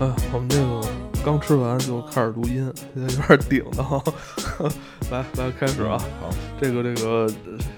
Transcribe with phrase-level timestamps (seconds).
[0.00, 0.80] 哎，我们这个
[1.24, 4.02] 刚吃完就开始录音，现在有点顶的哈。
[5.10, 5.98] 来来，开始啊！
[6.20, 6.28] 好，
[6.60, 7.32] 这个这个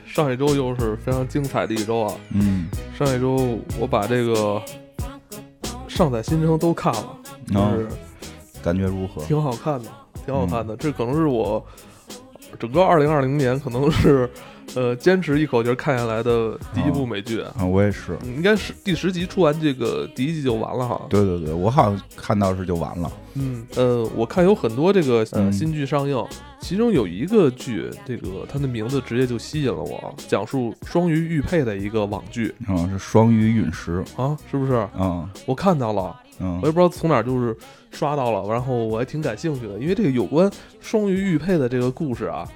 [0.07, 2.15] 上一周又是非常精彩的一周啊。
[2.33, 4.33] 嗯，上一周我把这个
[5.89, 7.17] 《上载新生》都看了，
[7.49, 7.87] 就是
[8.63, 9.23] 感觉如何？
[9.25, 9.91] 挺好看的，
[10.25, 10.77] 挺好看的。
[10.77, 11.65] 这可能是我
[12.59, 14.31] 整个二零二零年可能是
[14.77, 17.41] 呃坚持一口气看下来的第一部美剧。
[17.41, 21.01] 啊，我也是，应该是第十集出完这个第一季就完了哈。
[21.09, 23.11] 对对对，我好像看到是就完了。
[23.35, 26.25] 嗯呃，我看有很多这个呃嗯新剧上映，
[26.61, 34.05] 其中有一个剧，这个它的名字直接就吸引了我，讲述双鱼玉佩的一个网剧嗯，是双鱼陨石。
[34.17, 34.87] 啊，是不是？
[34.99, 37.57] 嗯我看到了，嗯我也不知道从哪儿就是
[37.91, 40.51] 刷到了，然后我还挺感兴趣的，因为这个有关
[40.81, 42.49] 双鱼玉佩的这个故事啊，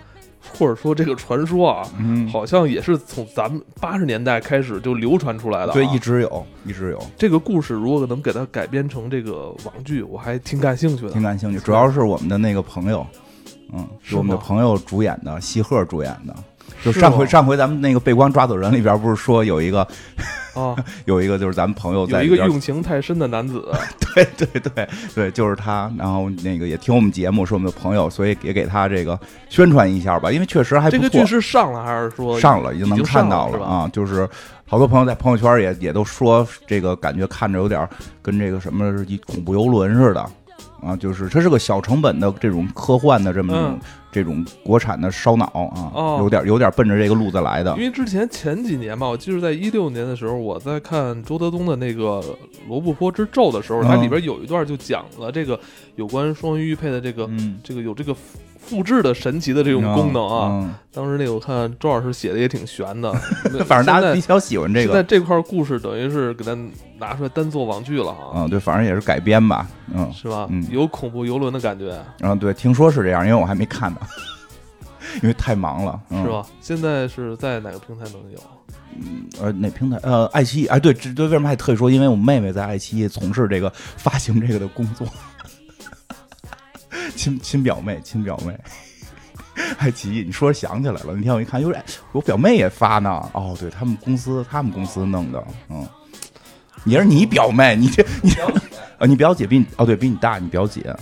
[0.52, 5.74] 或者说这个传说啊，嗯，好像也是从咱们八十年代开始就流传出来的、啊。
[5.74, 11.22] 对，一直有，一直有，这个故事如果能给它改编成这个网剧，我还挺感兴趣的挺。
[11.22, 11.58] 感兴趣。
[11.58, 13.06] 主要是我们的那个朋友，
[13.72, 16.34] 嗯，是是我们的朋友主演的，西鹤主演的。
[16.84, 19.86] 就上回吗上回咱们那个被光抓走人里边不是说有一个
[20.54, 23.70] 啊， 有一个就是咱们朋友在有一个用情太深的男子，
[24.14, 25.90] 对对对对，就是他。
[25.96, 31.02] 然后那个也听我们节目，是我们的朋友，所以也给他这个宣传一下吧，因为确实还不错。
[31.02, 33.64] 这个剧是上了还是说上了，已经能看到了？
[33.64, 33.90] 啊。
[33.92, 34.28] 就是
[34.66, 37.88] 好多朋友在朋友圈也也都说，这个感觉看着有点
[38.22, 40.24] 跟这个什么一恐怖游轮似的
[40.82, 40.96] 啊。
[40.96, 43.78] 就是它是个小成本的这种科幻的这么、嗯
[44.12, 47.82] 这种国产的烧脑啊，哦有点有点奔着这个路子来的因。
[47.82, 52.20] 为之前前几年吧，我记得在一六年的时候，我在看周德东的那个
[52.68, 55.56] 《罗布泊之咒》的时候，嗯它里边有一段就讲了这个
[55.94, 58.12] 有关双鱼玉佩的这个、嗯，这个有这个
[58.60, 60.48] 复复制的神奇的这种功能啊。
[60.50, 63.12] 嗯，当时那个我看周老师写的也挺悬的，
[63.66, 64.92] 反正大家比较喜欢这个。
[64.92, 70.46] 现在这块故事等于是给咱拿出来单做网剧了哈，嗯，对，反正也是改编吧，嗯，是吧？
[70.50, 74.00] 嗯有恐怖游轮的感觉，嗯对，听说是这样，因为我还没看呢，
[75.22, 76.30] 因为太忙了，嗯、是？
[76.30, 76.46] 吧？
[76.60, 78.38] 现在是在哪个平台能有？
[79.02, 79.96] 嗯呃，哪平台？
[80.02, 80.66] 呃，爱奇艺。
[80.66, 81.88] 哎，对，这对，为什么还特意说？
[81.88, 85.06] 因为我妹妹在爱奇艺从事这个发行这个的工作，
[87.16, 88.56] 亲亲表妹，亲表妹。
[89.76, 91.12] 还奇艺，你说想起来了。
[91.14, 93.10] 那天我一看，哟，哎我表妹也发呢。
[93.32, 95.86] 哦，对他们公司，他们公司弄的，嗯。
[96.84, 98.30] 也是你表妹，你这你
[98.98, 100.96] 啊，你表姐比你哦，对比你大，你表姐，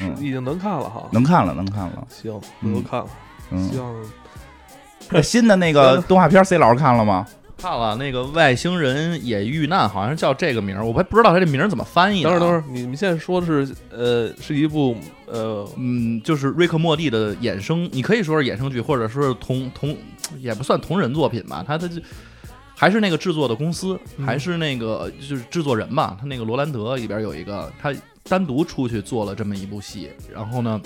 [0.00, 1.08] 嗯，已经能看了哈。
[1.10, 3.06] 能看了，能看了，行，我嗯都看了，
[3.50, 3.78] 嗯希。
[3.78, 3.92] 望
[5.10, 7.26] 这新的那个动画片，C 老师看了吗？
[7.56, 12.30] 看了那个外星人也遇难，好像叫这个名儿，我还不知道他这名儿怎么翻译呢。
[12.30, 19.96] 等会儿，等会儿，你们现在说的是呃，是一部呃，嗯，就是瑞克莫蒂的衍生，你可以说是衍生剧，或者说是同同
[20.38, 22.00] 也不算同人作品吧，他他就
[22.74, 27.94] 还是那个制作的公司，嗯还是那个就是制作人吧，他那个罗兰德里边有一个，他
[28.24, 30.80] 单独出去做了这么一部戏，然后呢。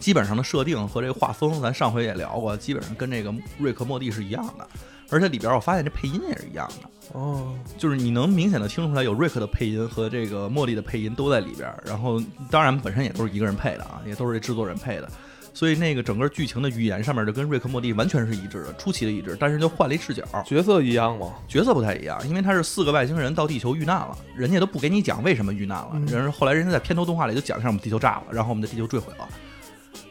[0.00, 4.68] 基本上的设定和这个画风，咱上回也聊过，基本上跟这个瑞克莫蒂是一样的，
[5.10, 12.20] 而且里边我发现这配音也是一样的，哦，就是你能明显的听出来有瑞克的配音和这个茉莉的配音都在里边儿，然后
[12.50, 15.08] 当然本身也都是一个人配的啊，也都是这制作人配的，
[15.52, 21.34] 所以那个整个剧情的语言上面就跟瑞克茉莉完全是一致的，出奇的一致，但是就换了一视角，角色一样吗？
[21.46, 29.28] 角色不太一样，因为他是四个外星人到地球遇难了，人家都不给你讲为什么遇难了，嗯人后来人家在片头动画里就讲一下我们地球炸了，然后我们的地球坠毁了，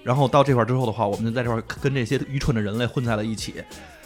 [0.04, 3.56] 然后到这块儿之后的话，我们就在这块儿跟这些愚蠢的人类混在了一起。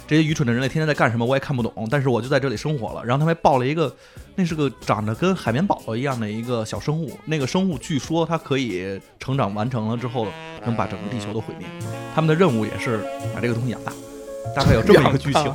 [0.07, 3.03] 这些愚蠢的人类天天在干什么，我也看不懂，但是我就在这里生活了。
[3.03, 3.93] 然后他们还抱了一个，
[4.35, 7.19] 那是个长得跟海绵宝宝一样的一个小生物。
[7.25, 10.25] 那个生物据说它可以成长完成了之后，
[10.65, 11.67] 能把整个地球都毁灭。
[12.15, 12.99] 他们的任务也是
[13.35, 13.91] 把这个东西养大，
[14.55, 15.53] 大概有这么一个剧情。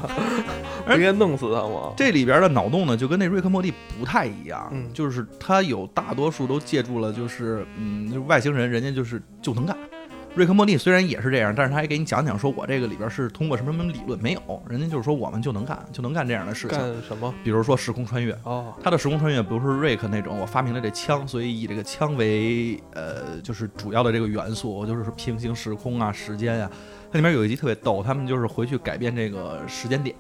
[0.85, 1.95] 不应该弄死他吗？
[1.97, 9.77] 这里边的脑洞呢，就跟那瑞克莫蒂不太一样，嗯就是他有大多数都借助了，就是嗯，就是外星人，人家就是就能干。
[10.35, 17.33] 瑞克莫蒂虽然也是这样，但是他还给你讲讲，说我这个里边是通过什么什么理论，没有，人家就是说我们就能干，就能干这样的事情，干什么？
[17.45, 18.33] 比如说时空穿越。
[18.45, 26.71] 哦，他的时空穿越不是瑞克那种，我发明了这枪，所以以这个枪为呃，就是主要的这个元素，就是平行时空啊、时间呀、
[27.13, 30.17] 它里面有一集特别逗，他们就是回去改变这个时间点。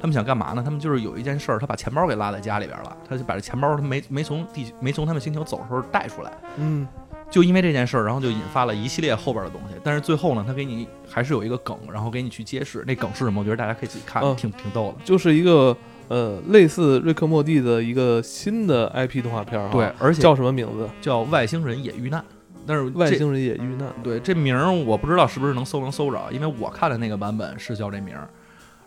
[0.00, 0.62] 他们想干嘛呢？
[0.64, 6.88] 他们就是有一件事儿，他把钱包给落在家里边了，他就把这钱包他没没从地没从他们星球走的时候带出来，嗯，
[7.30, 9.74] 就因为这件事儿，然后就引发了一系列后边的东西。
[9.84, 13.40] 但是最后呢，他给你还是有一个梗，然后给你去揭示那梗是什么。
[13.40, 15.04] 我觉得大家可以自己看，嗯挺挺逗的。
[15.04, 15.76] 就是一个
[16.08, 20.88] 呃类似瑞克莫蒂的一个新的 IP 动画片儿哈，对，而且叫什么名字？
[21.00, 22.24] 叫外星人也遇难，
[22.66, 23.88] 但是外星人也遇难。
[24.02, 28.28] 对这名儿我不知道是不是能搜能搜着，因为我看的那个版本是叫这名儿，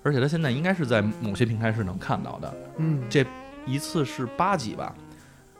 [0.03, 2.53] 而且它现在应该是在某些平台是能看到的。
[2.77, 3.25] 嗯，这
[3.65, 4.93] 一次是八集吧，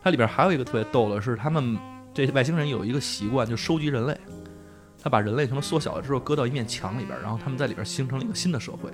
[0.03, 1.77] 它里边还有一个特别逗的是，他们
[2.13, 4.15] 这外星人有一个习惯，就收集人类。
[5.01, 8.89] 他把人类什么缩小了之后，搁到一面墙里边，然后他们在里边形成了一个新的社会，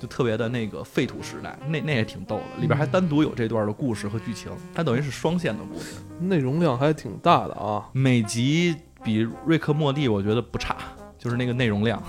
[0.00, 2.60] 就特别的那个废土时代，那那也挺逗的。
[2.60, 7.88] 里边还单独有这段的故事和剧情，它等于是双线的故事，内容量还挺大的啊。
[7.92, 10.76] 每集比瑞克莫蒂我觉得不差，
[11.16, 12.02] 就是那个内容量。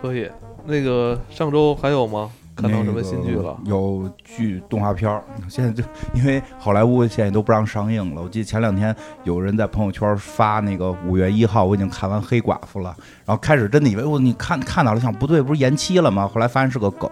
[0.00, 0.30] 可以，
[0.64, 2.30] 那个上周还有吗？
[2.60, 3.56] 看到什么新剧了？
[3.64, 8.20] 有剧动画片儿，现在就因为好莱坞现在都不让上映了。
[8.20, 12.96] 我记得前两天有人在朋友圈发那个五月一号，我已经看完黑寡妇了。
[13.24, 16.26] 然后开始真的以为我你看看到了，想不对，不是延期了吗？
[16.26, 17.08] 后来发现是个梗，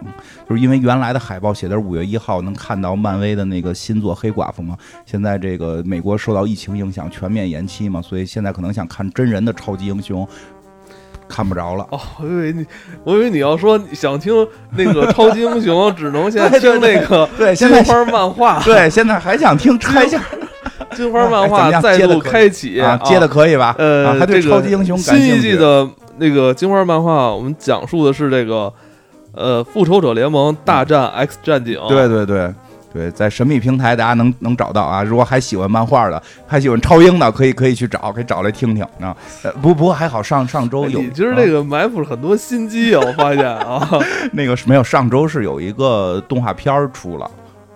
[0.48, 4.76] 就是因为原来的海报写的是五月一号能看到漫威的那个新作黑寡妇嘛。
[5.04, 10.26] 现在这个美国受到疫情影响，全面延期嘛，所以现在可能想看真人的超级英雄。
[11.28, 12.66] 看不着了哦，我以为你，
[13.04, 14.46] 我以为你要说想听
[14.76, 18.60] 那个超级英雄，只能先 听那个对金花漫画。
[18.64, 20.22] 对，现在还想听拆下
[20.94, 23.74] 金花漫画 再度开启啊，接的可以吧？
[23.78, 25.88] 呃，还对超级英雄新一季的
[26.18, 28.72] 那个金花漫画，我们讲述的是这个
[29.32, 31.78] 呃复仇者联盟大战 X 战警。
[31.88, 32.52] 对对对。
[32.96, 35.02] 对，在神秘平台大家能能找到啊！
[35.02, 39.14] 如果还喜欢漫画的，还喜欢超英的，可以可以去找，可以找来听听啊。
[39.60, 43.86] 不不过还好，上上周有，其实这个埋伏了很多心机啊，我发现啊，
[44.32, 47.30] 那个是没有，上周是有一个动画片出了，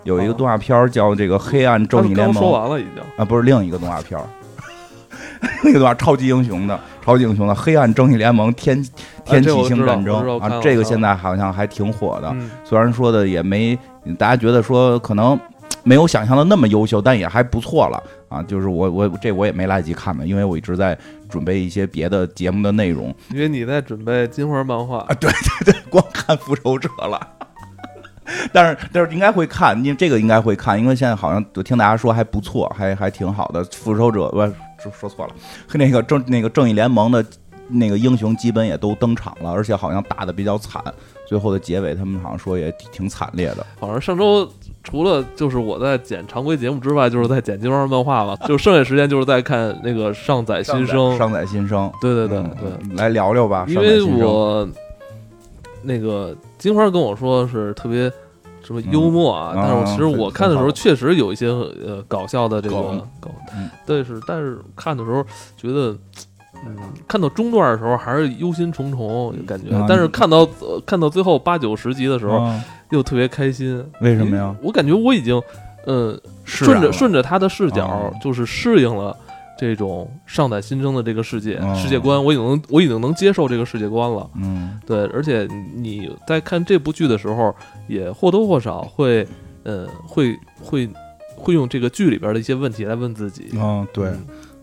[0.04, 4.18] 有一个动画片叫这个《黑暗正义联盟》，说完了已经啊，不是另一个动画片，
[5.64, 8.82] 那段超级英雄的，超级英雄的《黑暗正义联盟：天
[9.24, 12.34] 天启星战争》啊，这个现在好像还挺火的，
[12.64, 13.78] 虽然说的也没。
[14.18, 15.38] 大家觉得说可能
[15.82, 18.42] 没有想象的那么优秀，但也还不错了啊！
[18.42, 20.96] 就是我我这我也没来得及看呢，因为我一直在
[21.28, 23.14] 准备一些别的节目的内容。
[23.28, 25.08] 因为你在准备金花漫画啊？
[25.20, 25.30] 对
[25.64, 27.20] 对对，光看复仇者了。
[28.54, 33.62] 但是但是应该会看，因为这个应该会看，因为现在好像我听大家说还不错，还还挺好的。
[33.64, 34.38] 复仇者不
[34.82, 35.34] 说说错了，
[35.74, 37.24] 那个正那个正义联盟的
[37.68, 40.82] 那个英雄基本也都登场了，而且好像打的比较惨。
[41.26, 43.64] 最后的结尾，他们好像说也挺惨烈的。
[43.78, 44.50] 反正上周
[44.82, 51.16] 除了就是我在剪常规节目之外，就是在剪金花漫画了，就剩下时间就是在看那个上载新生。
[51.16, 53.64] 上载新生，对对对对，来聊聊吧。
[53.68, 54.68] 因为我
[55.82, 58.10] 那个金花跟我说是特别
[58.70, 62.76] 什么幽默啊，但是其实我看的时候确实有一些呃搞笑的这个
[63.18, 63.30] 搞，
[63.84, 65.24] 对是，但是看的时候
[65.56, 65.96] 觉得。
[66.62, 66.76] 嗯，
[67.08, 70.46] 看到中段的时候还是忧心忡忡感觉，但是看到
[70.84, 72.52] 看到最后八九十集的时候
[72.90, 73.82] 又特别开心。
[74.02, 74.54] 为什么呀？
[74.62, 75.40] 我感觉我已经，
[75.86, 79.16] 嗯，顺着顺着他的视角，就是适应了
[79.60, 84.30] 这种上代新生的这个世界世界观，我已经我已经能接受这个世界观了。
[84.36, 85.46] 嗯，对，而且
[85.76, 87.54] 你在看这部剧的时候，
[87.86, 89.28] 也或多或少会，
[89.64, 90.88] 呃，会会
[91.36, 93.50] 会用这个剧里边的一些问题来问自己。
[93.52, 94.10] 嗯，对。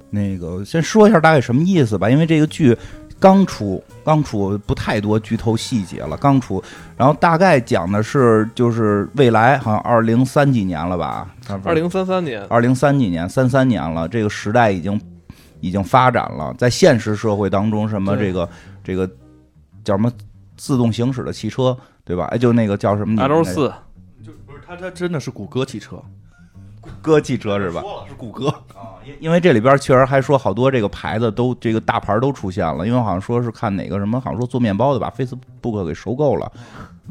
[0.09, 2.75] 那个先说一下大概什么意思吧，因为这个剧
[3.19, 6.63] 刚出，刚出不太多剧透细节了，刚出，
[6.95, 11.33] 然后大概讲的是就是未来好像二零三几年了吧，
[11.63, 15.01] 二零三三年，二零三几年，三三年了，这个时代已经
[15.61, 18.47] 已经发展了，在现实社会当中，什么这个
[18.83, 19.07] 这个
[19.83, 20.11] 叫什么
[20.55, 21.75] 自动行驶的汽车，
[22.05, 22.25] 对吧？
[22.25, 23.73] 哎，就那个叫什么 L 四，
[24.23, 26.01] 就不是它，它真的是谷歌汽车。
[27.01, 27.81] 歌汽车是吧？
[28.07, 36.51] 是谷歌啊，因因为这里边确实还说好多这个牌子都这个大牌都出现了，因为好像说是看哪个什么，好像说做面包的把 Facebook 给收购了，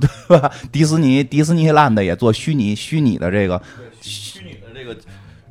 [0.01, 0.51] 对吧？
[0.71, 3.61] 迪士尼迪士尼 land 也做虚拟虚拟的这个
[4.01, 4.97] 虚拟的这个。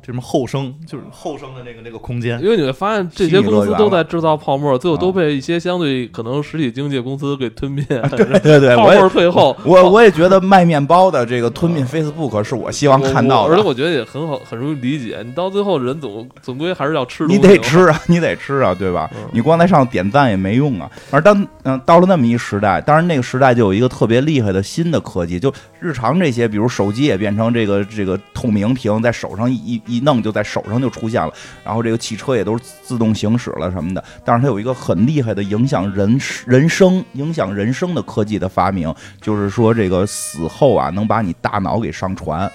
[0.06, 7.84] 什么后生，就是后生的那个那个空间，因为你会发现这些公司都在制造泡沫，最后都被一些相对可能实体经济公司给吞并。
[8.14, 15.20] 对对对，泡沫退后，我我也觉得卖面包的这个吞并 Facebook 是我希望看到的，而且我觉得也很好，很容易理解。
[15.26, 19.10] 你到最后人总总归还是要吃，你得吃啊，你得吃啊，对吧？
[19.32, 20.88] 你光在上点赞也没用啊。
[21.10, 30.76] 而当嗯到了那么一时代，当然那个时代就有一个特别厉害的新的科技，就日常这些，比如手机也变成这个这个透明屏，在手上一一弄就在手上。
[30.76, 31.32] 就出现了，
[31.64, 34.04] 然后这个汽车也都是自动行驶了什么的。
[34.22, 42.52] 但是它有一个很厉害的影响人人生、影响人生的科技的发明，就是说这个死后啊，能把你大脑给上传。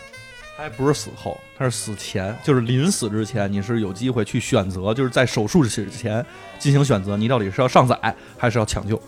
[0.56, 6.24] 还不是死后，它是死前，就是临死之前，你是有机会去选择，就是在手术之前
[6.60, 7.98] 进行选择，你到底是要上载
[8.38, 9.02] 还是要抢救？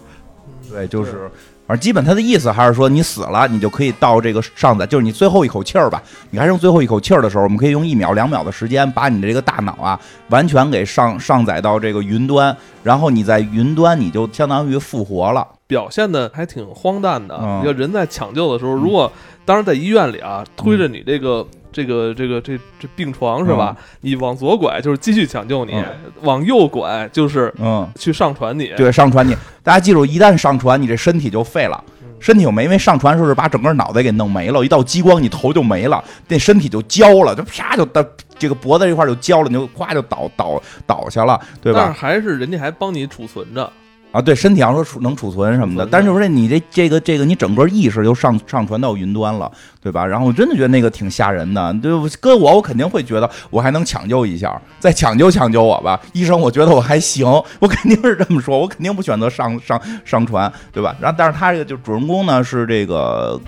[0.68, 1.30] 对，就是。
[1.66, 6.04] 反正基本他的意思还是说，你死了，你就可以到这个上载，就是你最后一口气儿吧。
[6.30, 15.48] 你还剩最后一口气儿的时候，我们可以用一秒、两秒的时间，把你的这个大脑啊，完全给上上载到这个云端，然后你在云端你就相当于复活了。
[15.66, 17.36] 表现的还挺荒诞的。
[17.66, 19.12] 要人在抢救的时候，如果
[19.46, 23.76] 当时在医院里啊，推着你这个这个这个这这病床是吧？
[24.02, 25.84] 你往左拐就是继续抢救你，
[26.22, 28.68] 往右拐就是嗯去上传你。
[28.78, 29.36] 对，上传你。
[29.64, 31.84] 大家记住，一旦上传，你这身体就废了。
[32.20, 38.02] 身体就没，因为上传时候是把整个脑袋给弄没了，一道激光你头就没了，那身体就焦了，就啪就到
[38.40, 41.80] 这个脖子这块就焦了，你就咵就倒倒倒下了，对吧？
[41.84, 43.70] 但是还是人家还帮你储存着。
[44.14, 49.52] 啊，对，身体上说储能储存什么的，但是就是说你这这个这个你整个意识就上上传到云端了，
[49.82, 50.06] 对吧？
[50.06, 51.92] 然后我真的觉得那个挺吓人的，对，
[52.22, 57.26] 搁我我肯定会觉得我还能抢救一下，再抢救抢救我吧，医生，我觉得我还行，
[57.58, 60.96] 我肯定是这么说，我肯定不选择上上上传，对吧？
[61.02, 63.42] 然后但是他这个就主人公呢是这个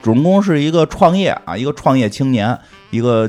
[0.00, 2.56] 主人公是一个创业啊，一个创业青年，
[2.90, 3.28] 一个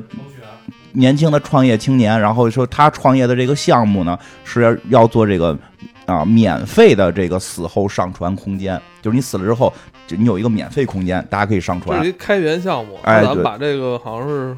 [0.92, 5.58] 年轻的创业青年，然后说他创业的这个项目呢是要要做这个。
[6.06, 9.74] 啊，免费的这个死后上传空间，就是你死了之后，
[10.08, 12.00] 就你有一个免费空间，大家可以上传。
[12.00, 14.56] 这是一开源项目，哎，咱们把这个好像是。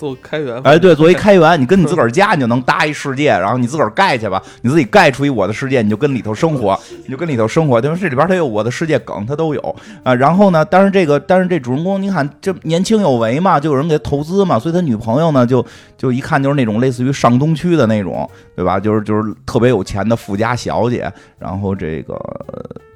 [0.00, 7.78] 做开源，哎，对，作为开源，你跟你自个儿家，你就能搭一世界，然后你自个儿盖去吧，你自己盖出一我的世界，你就跟里头生活，你就跟里头生活。
[7.80, 10.14] 因为这里边它有我的世界梗，它都有啊。
[10.14, 15.62] 然后呢，但是这个，但是这主人公，你看这年轻有为嘛，就有人给他投资嘛，所以他女朋友呢，就
[15.98, 18.26] 就一看就是那种类似于上东区的那种，
[18.56, 18.80] 对吧？
[18.80, 22.18] 就是就是特别有钱的富家小姐，然后这个。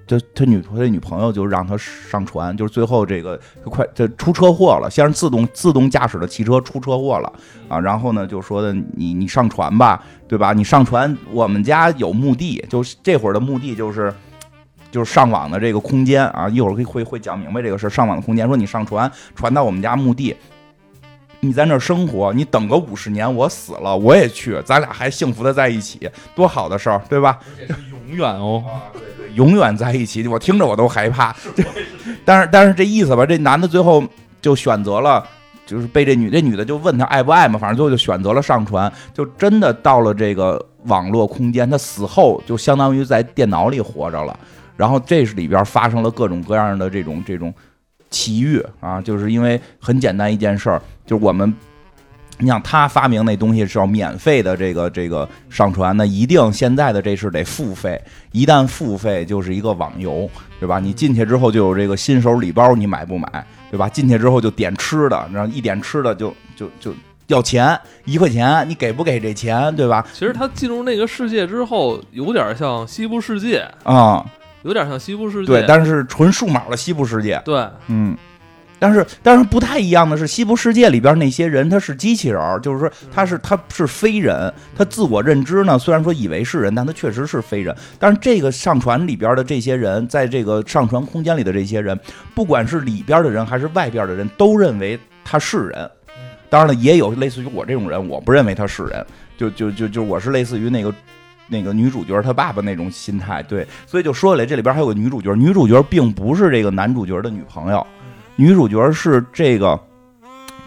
[0.06, 7.32] 就他女朋友，女朋友就让他上船，就是最后这个快这出车祸了，先是自动自动驾驶的汽车出车祸了
[7.68, 10.52] 啊，然后呢就说的你你上船吧，对吧？
[10.52, 14.12] 你上船，我们家有墓地，就是这会儿的墓地就是
[14.90, 20.36] 就是上网的这个空间啊，一会儿会会会讲明白这个事上网的空间，说你上船传到我们家墓地，
[21.40, 27.38] 你在那儿生活，你等个五十年，我死了我也去，咱俩还幸福的在一起，多好的事儿，对吧？
[28.06, 28.64] 永远哦。
[29.34, 31.34] 永远在一起，我听着我都害怕。
[32.24, 34.00] 但是但是这意思吧，这男的最后
[34.40, 35.26] 就选择了，
[35.66, 41.68] 就是被这女这女的就问他爱不爱嘛，反正最后就选择了上传，就真的到了这个网络空间。
[41.68, 44.38] 他死后就相当于在电脑里活着了。
[44.76, 47.52] 然后这是里边发生了各种各样的这种这种
[48.10, 51.52] 奇遇啊，就是因为很简单一件事儿，就是我们。
[52.38, 58.00] 你想他发明那东西是要免费的，这个这个上传，那一定现在的这是得付费。
[58.32, 60.80] 一旦付费，就是一个网游，对吧？
[60.80, 63.46] 你进去之后就有这个新手礼包，你买不买？
[63.70, 63.88] 对吧？
[63.88, 66.92] 进去之后就点吃的，然后一点吃的就就就
[67.28, 69.74] 要钱，一块钱，你给不给这钱？
[69.76, 70.04] 对吧？
[70.12, 74.24] 其实他进入那个世界之后，有点像西部世界啊，
[74.62, 78.16] 有点像西部世界，对，但是纯数码的西部世界，对，嗯。
[78.78, 87.74] 但是，但是不太一样的是，西部世界里边那些人他是机器人，就是说他是他是非人，他自我认知呢，虽然说以为是人，但他确实是非人。
[87.98, 91.98] 但是这个上传里边的这些人，在这个上传空间里的这些人，
[92.34, 95.90] 不管是里边的人还是外边的人，都认为他是人。
[96.50, 100.94] 当然了，也有类似于我这种人，我不认为他是人，就就就就我是类似于那个
[101.48, 103.42] 那个女主角她爸爸那种心态。
[103.42, 107.84] 对，所以就说起来，这里边还有个女主角，女主角并不是这个男主角的女朋友。
[108.36, 109.78] 女主角是这个，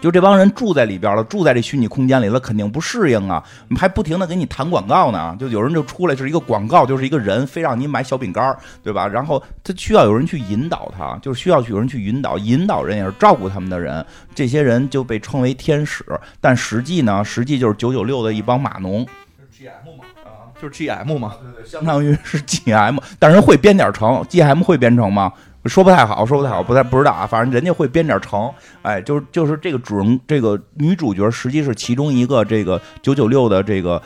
[0.00, 3.44] 就这帮人住在里边了，住在这虚拟空间里了，肯定不适应啊！
[3.76, 9.06] 还不停的给你弹广告呢，就有人就出来是一个广告，就是一个人非让你买小饼干，对吧？
[9.06, 16.04] 然后他需要有人去引导他，就是需要有人去引导，引导人也是照顾他们的人，这些人就被称为天使，
[16.40, 19.06] 但实际呢，实际就是九九六的一帮码农。
[19.38, 20.04] 是 GM 嘛？
[20.24, 21.34] 啊，就是 GM 嘛？
[21.42, 25.32] 对对，相当于是 GM，但是会编点程，GM 会编程吗？
[25.64, 27.26] 说不太好，说不太好，不太不知道啊。
[27.26, 28.50] 反正人家会编点成，
[28.82, 34.00] 哎，就是就是这个主人，这个女主角实际是其中一个这个九九六的这个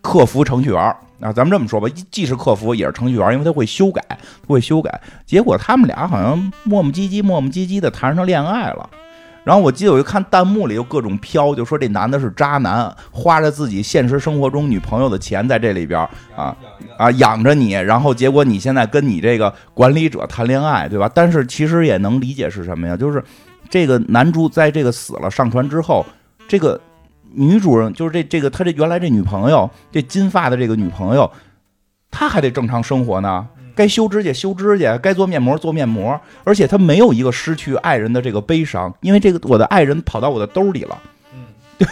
[0.00, 0.80] 客服程序员
[1.20, 1.32] 啊。
[1.32, 4.02] 咱们这么说吧，既是客服也是程序员，因为他会修改，
[4.46, 5.00] 会修改。
[5.26, 8.88] 结果他们俩好像磨磨唧唧、磨磨唧唧的谈上恋爱了。
[9.46, 16.00] 然后我记得我一看弹幕里有各种飘，就说这男的是渣男，花着自己现实生活中女朋友的钱在这里边
[16.34, 16.56] 啊
[16.98, 21.08] 啊养着你，然后结果你现在跟你这个管理者谈恋爱，对吧？
[21.14, 22.96] 但是其实也能理解是什么呀？
[22.96, 23.22] 就是
[23.70, 26.04] 这个男主在这个死了上船之后，
[26.48, 26.80] 这个
[27.30, 31.30] 女主人就是这这个他这原来这女朋友，这金发的这个女朋友，
[32.10, 33.46] 她还得正常生活呢。
[33.76, 41.02] 该修指甲修指甲，该做面膜做面膜，而且他没有一个失去爱人的这个悲伤，因为这个我的爱人跑到我的兜里了。
[41.34, 41.44] 嗯，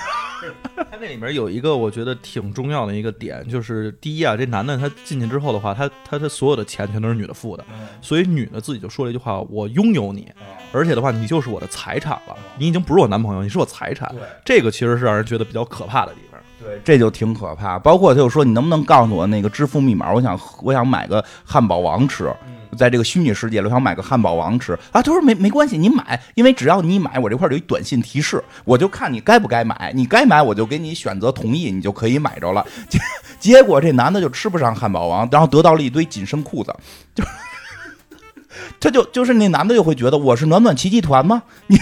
[0.90, 7.64] 他那里面有一个我觉得挺重要的一个点，就是第一啊，这男的他进去之后的话，他他他所有的钱全都是女的付的，
[8.00, 10.26] 所以女的自己就说了一句话：“我拥有你，
[10.72, 14.10] 而且的话，你就是我的财产了，你已经不是我男朋友，你是我财产。”
[14.44, 16.33] 这个其实是让人觉得比较可怕的地方。
[16.64, 17.78] 对，这就挺可怕。
[17.78, 20.10] 包括他就说，你能不能告诉我那个支付密码？
[20.12, 22.32] 我想我想买个汉堡王吃。
[22.76, 25.00] 在这个虚拟世界里，我想买个汉堡王吃啊？
[25.00, 32.66] 他说没没关系，你买，因为只要你买，我这块有一短信提示，我就看你该不该买，你该买我就给你选择同意，你就可以买着了。
[32.90, 32.98] 结
[33.38, 36.74] 结果这男的就吃不上汉堡王，然后得到了一堆紧身裤子，
[37.14, 37.22] 就
[38.80, 41.44] 他就就是那男的就会觉得我是暖暖奇迹团吗？
[41.68, 41.78] 你。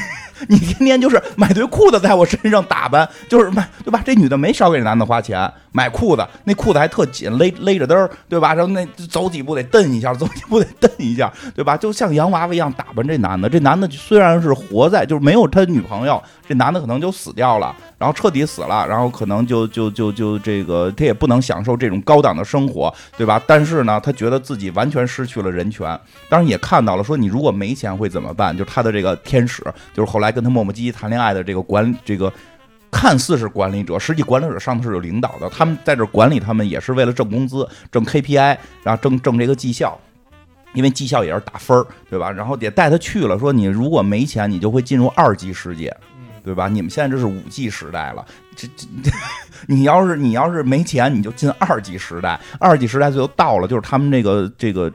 [0.49, 4.02] 你天天就是买堆裤子在我身上打扮，就是买对吧？
[4.04, 8.52] 这女的没少给男的花钱买裤子，那裤子还特紧，勒勒着灯儿，对吧？
[8.55, 11.76] 然后那走几步得蹬一下，走几步得蹬一下，对吧？
[11.76, 13.49] 就像洋娃娃一样打扮这男的。
[13.49, 23.41] 这男的虽然是活在，就是没有他女朋友，这男的可能就死掉了，然后彻底死了，然后可能就就就就这个他也不能享受这种高档的生活，对吧？
[23.47, 25.88] 但是呢，他觉得自己完全失去了人权。
[26.29, 28.57] 当然也看到了，说你如果没钱会怎么办？
[28.57, 29.62] 就他的这个天使，
[29.95, 30.33] 就是后来。
[30.33, 32.33] 跟他磨磨唧唧谈恋爱的这个管这个
[32.92, 35.49] 看似是管理者，实际管理者上头是有领导的。
[35.49, 39.99] 他们在这管理，他们也是为了挣工资、挣 KPI，然后挣挣这个绩效，
[40.75, 42.30] 因为绩效也是打分儿，对吧？
[42.30, 45.92] 然后也带他去了，说你如果没钱，你就会进入二级世界，
[46.44, 46.68] 对吧？
[46.68, 48.87] 你们现在这是五 G 时代了，这这
[49.66, 54.92] 你要是你要是没钱，你就进二级时代，二级时代最后到了，就是他们这个这个。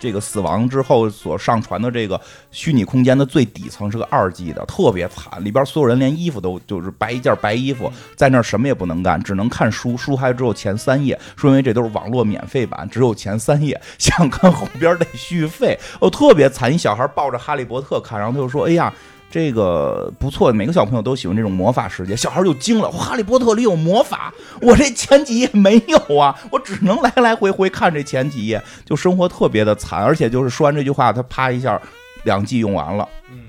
[0.00, 18.92] 这个死亡之后所上传的这个虚拟空间的最底层是个二 G 的，特别惨，里边所有人连衣服都就是白一件白衣服，在那儿什么也不能干，只能看书，书还只有前三页，说明这都是网络免费版，只有前三页，想看后边得续费，哦，特别惨，一小孩抱着哈利波特看，然后他就说，哎呀。
[19.30, 22.16] 这个不错，每个小朋友都喜欢这种魔法世界。
[22.16, 24.32] 小孩就惊了，《哈利波特》里有魔法，
[24.62, 30.02] 我这前几页没有啊，我只能来来回回看这前几页，就生活特别的惨。
[30.02, 31.78] 而且就是说完这句话，他啪一下，
[32.24, 33.06] 两季用完了，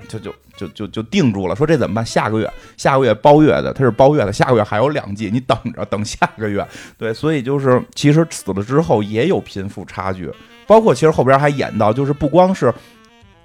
[0.09, 1.55] 就就就就就定住了。
[1.55, 2.05] 说这怎么办？
[2.05, 6.67] 下个月，下个月包月的，他是包月的，下个月还有两季，你等着，等下个月。
[6.97, 10.29] 对，所以就是其实死了之后也有贫富差距，
[10.67, 12.73] 包括其实后边还演到，就是不光是。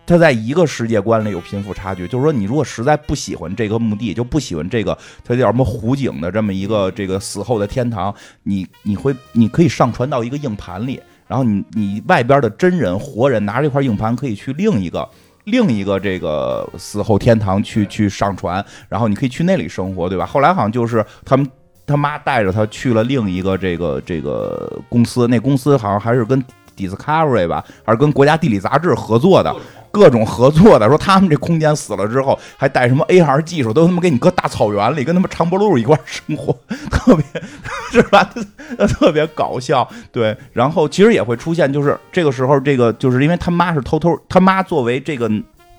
[0.06, 15.08] 他在一个世界观里有贫富差距，就是说，你如果实在不喜欢这个墓地，就不喜欢这个，它叫什么湖景的这么一个这个死后的天堂，你你会你可以上传到一个硬盘里，然后你你外边的真人活人拿着这块硬盘可以去另一个
[15.44, 20.26] 另一个这个死后天堂去去上传，然后你可以去那里生活，对吧？
[20.26, 21.50] 后来好像就是他们
[21.86, 26.44] 他妈带着他去了另一个这个这个公司，那公司好像还是跟
[26.76, 29.54] Discovery 吧，还是跟国家地理杂志合作的。
[29.94, 36.52] 各种合作的说，他们这空间死了之后还带什么 AR 技术，都他妈给你搁大草原里，跟他们长脖鹿一块生活，
[36.90, 37.24] 特别
[37.92, 38.28] 是吧？
[38.98, 39.88] 特别搞笑。
[40.10, 45.30] 对，然后其实也会出现，就是这个时候，这个就是因为他妈是偷偷，他妈作为这个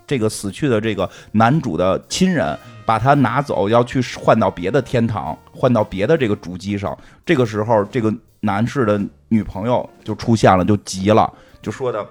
[0.07, 6.97] 这个死去的这个男主的亲人，把他拿走，要去换到别的天堂，换到别的这个主机上。
[7.25, 8.97] 这个时候，这个男士的
[9.27, 11.29] 女朋友就出现了，就急了，
[11.61, 12.05] 就说的。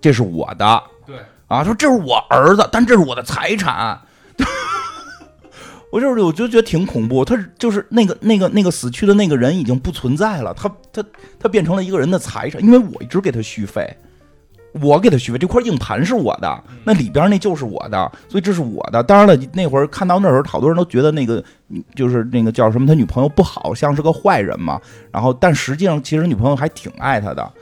[0.00, 1.16] 这是我的，对
[1.48, 4.00] 啊，说这是我儿子，但这是我的财产。
[5.92, 11.02] 我就是我就觉得挺恐怖，他就是那个那个那个死去的那个人已经不存在了，他他
[11.38, 13.96] 他变成了一个人的财产，因为我一直给他续费，
[14.82, 19.02] 我给他续费，这块硬盘是我的，那里边那就是我的，所以这是我的。
[19.04, 21.42] 当然了，那会儿看到那时候，好多人都觉得那个
[21.94, 24.78] 就是那个叫什么，他女朋友不好像是个坏人嘛。
[25.12, 27.52] 然后，但实际上其实女朋友还挺爱他的。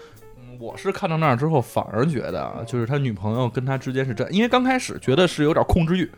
[0.65, 6.11] 我是看到那儿之后，反而觉得啊就是他女朋友跟他之间是真，因为刚开始觉得是有点控制欲，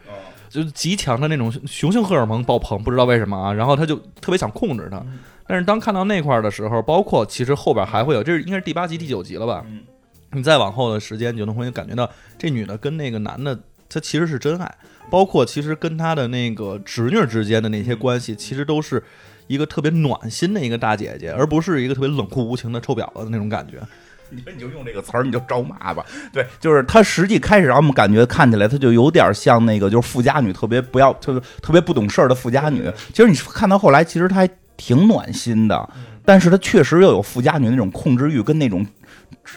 [0.49, 5.05] 就是极强的那种雄性荷尔蒙爆棚，不知道为什么啊，然后他就特别想控制他。
[5.49, 9.67] 但是当看到那块儿的时候，包括其实后边还会有，这是应该是第八集第九集了吧？
[10.31, 14.75] 你再往后的时间，你就能会感觉到这女的跟那个男的，他其实是真爱，
[15.11, 19.03] 包括其实跟他的那个侄女之间的那些关系，其实都是
[19.47, 23.81] 一个特别暖心的一个大姐姐，而不是一个特别冷酷无情的臭婊子的那种感觉。
[24.31, 26.05] 你 说你就用这个词儿，你就招骂吧。
[26.33, 32.91] 对，就是他实际开始让我们感觉看起来，他就有点像那个就是富家女，特别不要，特别特别不懂事儿的富家女。
[33.13, 35.89] 其实你看到后来，其实他还挺暖心的，
[36.25, 38.87] 但是他确实又有富家女那种控制欲跟那种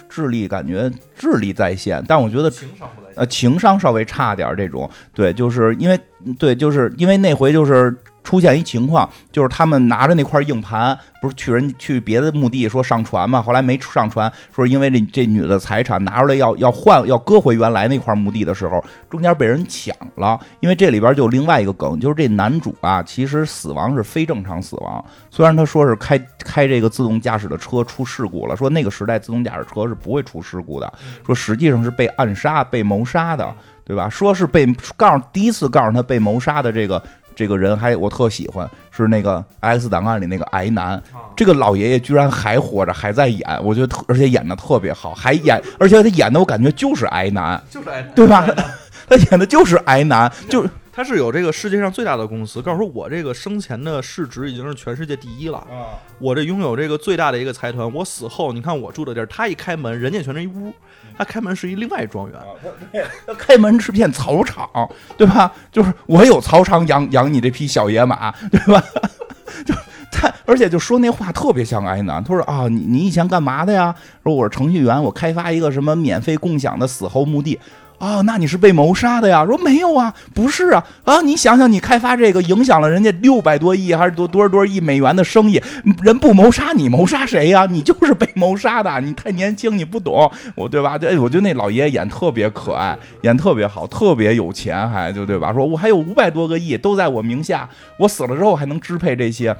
[0.08, 2.04] 智力，感觉智力在线。
[2.08, 4.90] 但我觉得情商不在线，呃，情商稍微差点这种。
[5.14, 6.00] 对，就是因为
[6.38, 7.96] 对，就是因为那回就是。
[8.30, 13.42] 出现一情况，就是他们拿着那块硬盘，不是去人去别的墓地说上传嘛？
[13.42, 20.40] 后来没上传，说因为这这女的财产拿出来要要换要搁回原来那块墓地的时候，中间被人抢了。
[20.60, 25.04] 因为这里边就另外一个梗，就是这男主啊，其实死亡是非正常死亡。
[25.32, 26.16] 虽然他说是开
[26.46, 30.94] 开这个自动驾驶的车出事故了，说那个时代自动驾驶车是不会出事故的，
[31.26, 33.52] 说实际上是被暗杀、被谋杀的，
[33.84, 34.08] 对吧？
[34.08, 37.02] 说是被告诉第一次告诉他被谋杀的这个。
[37.40, 41.32] 这个人还我特喜欢，是那个《X 档案》里那个癌男，啊。
[41.38, 48.46] 这个老爷爷居然还活着，还在演，我觉得特而且演的特别好，还演，而且他演的我感觉就是癌男，就是哎，对吧？
[49.08, 60.74] 他演的就是癌男，就是他是有这个世界上最大的公司，告诉说我这个生前的市值已经是全世界第一了，啊，我这拥有这个最大的一个财团，我死后你看我住的地儿，他一开门，人家全是一屋，
[61.18, 64.70] 他开门是一另外一庄园，他开门是片草场，
[65.18, 65.52] 对吧？
[65.72, 68.84] 就是我有草场养养你这匹小野马，对吧？
[69.66, 69.74] 就
[70.12, 72.24] 他，而且就说那话特别像艾南。
[72.24, 73.94] 他说啊，你你以前干嘛的呀？
[74.24, 77.60] 说我是程序员，我开发一个什么免费共享的死后墓地。
[78.00, 79.46] 啊，那你是被谋杀的呀？
[79.46, 81.22] 说没有啊，不是啊啊！
[81.22, 85.62] 你想想，你开发这个影响了人家六百多亿还是多多少多少亿美元的生意，
[86.02, 87.68] 人不谋杀你，谋杀谁呀？
[87.70, 90.98] 你就是被谋杀的，你太年轻，你不懂，我对吧？
[90.98, 95.54] 对，我觉得那老爷爷演特别可爱，演特别好，特别有钱，还就对吧？
[95.54, 99.54] 说我还有五百多个亿都在我名下，我死了之后还能支配这些，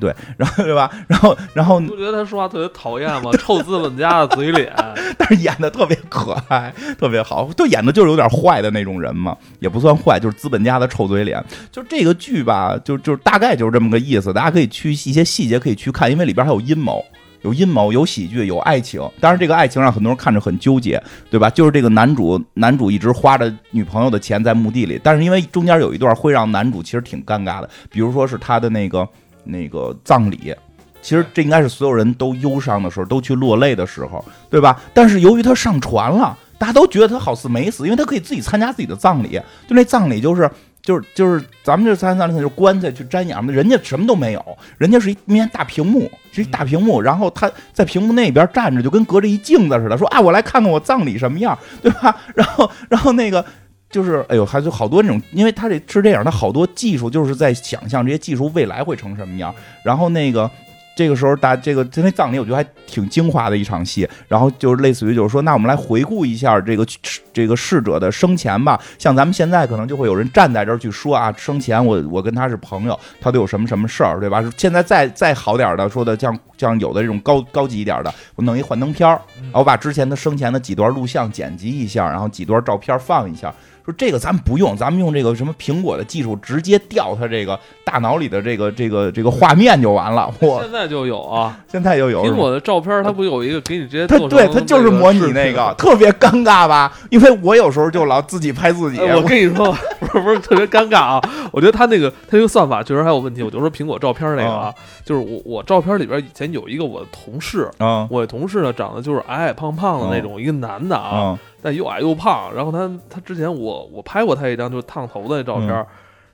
[0.00, 0.90] 对，然后对吧？
[1.06, 3.30] 然后然后你不觉得他说话特别讨厌吗？
[3.38, 4.72] 臭资本家的嘴脸，
[5.18, 11.42] 但是演的特别可爱，特别好，就演的就是有点坏的那种人嘛，也不算坏，就是资本家的臭嘴脸。
[11.70, 17.04] 就这个剧吧，就就是大概就是这么个意思，大家可以去一些细节可以去看，因为里边还有阴谋。
[17.42, 19.00] 有阴谋，有喜剧，有爱情。
[19.20, 21.48] 当然，这个爱情让很多人看着很纠结，对吧？
[21.48, 29.08] 就是这个男主，男主一直花着女朋友的钱在墓地里，但是因为中间有一段会让男主其实挺尴尬的，比如说是他的那个
[29.48, 30.54] 那个葬礼，
[31.00, 34.80] 其实这应该是所有人都忧伤的时候，都去落泪的时候，对吧？
[34.92, 39.40] 但是由于他上船了，大家都觉得他好似没死，因为他可以自己参加自己的葬礼。
[39.66, 40.50] 就那葬礼就是
[40.82, 52.14] 就是就是咱们这参加葬礼就是棺材去瞻仰的，人家什么都没有，人家是一面大屏幕，是一大屏幕，然后他在屏幕那边站着，就跟隔着一镜子似的，说啊，我来看看我葬礼什么样，对吧？
[52.34, 53.44] 然后然后那个。
[53.90, 59.54] 就是，哎呦，还有好多那种，因为他这是这样，他好多技术就是在想象这些技术未来会成什么样。
[59.82, 60.50] 然后那个
[60.94, 64.06] 这个时候大这个这那葬礼，我觉得还挺精华的一场戏。
[64.26, 66.86] 然后就是类似于就是说，那我们来回顾一下这个
[67.32, 68.78] 这个逝者的生前吧。
[68.98, 74.44] 像咱们现在可能就会有人站在这儿去说啊，生前我我跟他是朋友，他都有什么什么事儿，对吧？
[74.58, 79.18] 现在再再好点的说的，像像有的这种高高级一点的，我弄一幻灯片儿，
[79.52, 83.54] 我把之前的生前的几段录像剪辑一下，然后几段照片放一下。
[83.88, 90.30] 说这个咱们不用，咱们用这个什么苹果的技术，直接调它这个大脑里的这个这个这个画面就完了。
[90.40, 91.58] 我现在就有啊。
[91.66, 96.92] 现在就有苹果的照片，它不有一个给你直接它对它就是模拟那个，特别尴尬吧？
[97.08, 98.98] 因为我有时候就老自己拍自己。
[99.00, 101.20] 哎我跟你说，不是不是特别尴尬啊！
[101.50, 103.42] 我觉得它那个它那个算法确实还有问题。
[103.42, 112.52] 我就说苹果照片那个啊，就是我我照片里边以前有一个我的同事，嗯我的同事呢长得就是矮矮胖胖的那种，一个男的啊，嗯但又矮又胖。
[112.54, 115.86] 然后他他之前我我拍过他一张就是烫头的那照片，嗯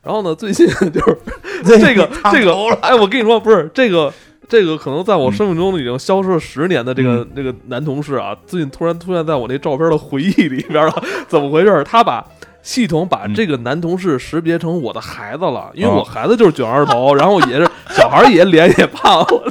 [0.03, 1.19] 然后呢最近 就是
[1.65, 4.13] 这个这个哎，我跟你说，不是这个。
[4.47, 10.93] 这个可能在我生命中已经消失了十年的这个、嗯这个男同事啊，最近突然出现在我那照片的回忆里边了，
[11.27, 11.83] 怎么回事？
[11.83, 12.23] 他把
[12.61, 19.43] 系统把这个男同事识别成我的孩子了，因为哦我孩子就是卷二头，然后也是小孩也脸也胖，我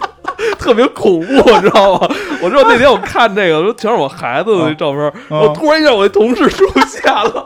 [0.64, 2.08] 特别恐怖，你知道吗？
[2.42, 7.46] 我知道那天我看这个，说全是我孩子的那照片，哦我突然一下我那同事出现了，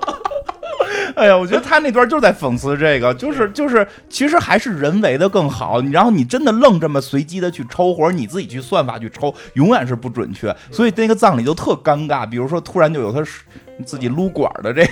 [1.15, 5.81] 哎呀，我觉得他那段就是在讽刺这个，就是就是，其实还是人为的更好。
[5.91, 10.55] 然后你真的愣这么随机的去抽，或者你自己去算法去抽，永远是不准确。
[10.71, 12.29] 所以那个葬礼就特尴尬。
[12.29, 13.41] 比如说，突然就有他是
[13.83, 14.89] 自己撸管的这个。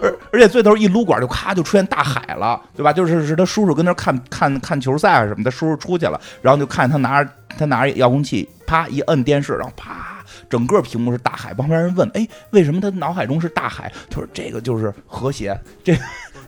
[0.00, 2.92] 而而且最头一撸管就咔就出现大海了，对吧？
[2.92, 11.52] 就是是他叔叔跟那看看看球赛啊什么的，叔叔出去了，然后就看他拿着他拿着遥控器，啪一摁电视，然后啪整个屏幕是大海。
[11.54, 15.96] 旁边人问：“哎，为什么他脑海中是大海？”他说：“这个就是和谐，这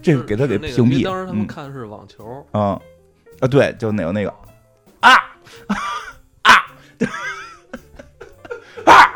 [0.02, 1.04] 这个给他给屏蔽。
[1.04, 2.78] 当时他们嗯看是网球，啊
[3.40, 4.30] 啊，对，就那个那个
[5.00, 5.12] 啊
[5.66, 5.76] 啊
[8.84, 9.15] 啊，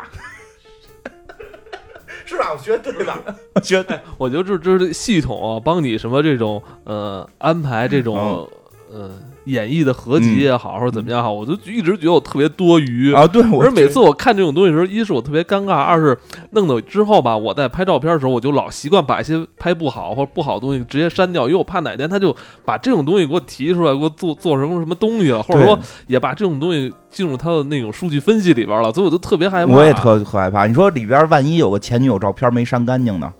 [2.31, 2.51] 是吧？
[2.53, 3.19] 我觉得对吧？
[3.55, 8.49] 我觉得我觉得这这是系统啊，帮你什么这种呃安排这种
[8.91, 9.11] 呃
[9.45, 13.11] 演绎的合集也好，或者怎么样好，我就一直觉得我特别多余。
[13.13, 16.17] 啊，对我而每次我看这种东西的时候，一是我特别尴尬，二是
[16.51, 29.73] 弄得之后吧，我在拍照片的时候，我就老习惯把一些拍不好或者不好的东西直接删掉，因为我怕哪天他就把这种东西给我提出来，给我做做什么什么东西了，或者说也把这种东西进入他的那种数据分析里边了，所以我就特别害怕。
[29.73, 30.67] 我也特特害怕。
[30.67, 33.31] 你说里边万一有个前女友照片没删干净呢？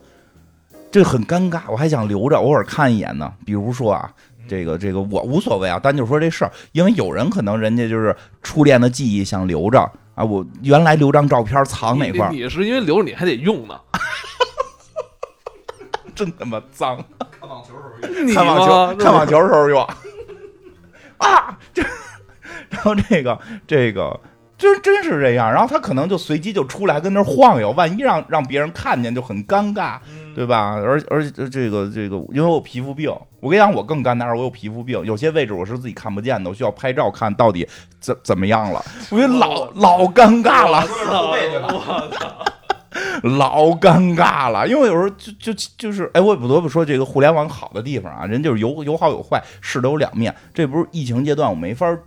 [0.92, 3.32] 这很尴尬，我还想留着偶尔看一眼呢。
[3.46, 4.12] 比如说啊，
[4.52, 9.80] 这个这个我无所谓啊，单就说这事儿，因为有人可能人家就是初恋的记忆想留着
[10.14, 13.80] 啊，我原来留张照片藏哪块儿，你你是因为留着你还得用呢。
[16.14, 16.98] 真他妈脏。
[18.34, 19.82] 看网球时候用看网球看网球时候用
[21.18, 21.82] 啊，这
[22.70, 24.20] 然后这个这个。
[24.58, 29.98] 真真是这样，然后他可能就随机就出来跟那晃悠，万一让让别人看见就很尴尬，
[30.36, 30.76] 对吧？
[30.76, 37.68] 而而且这个这个，因为我皮肤病，我跟你讲，我更尴尬，我有皮肤病，有些位置我是自己看不见的，我需要拍照看到底
[38.00, 42.46] 怎怎么样了， 我觉得老老尴尬了，我操！
[43.24, 50.34] 老尴尬了，因为有时候就就就是，哎，我也不得不说这个互联网好的地方啊，人就是有有好有坏，事都有两面。
[50.54, 51.98] 这不是疫情阶段我没法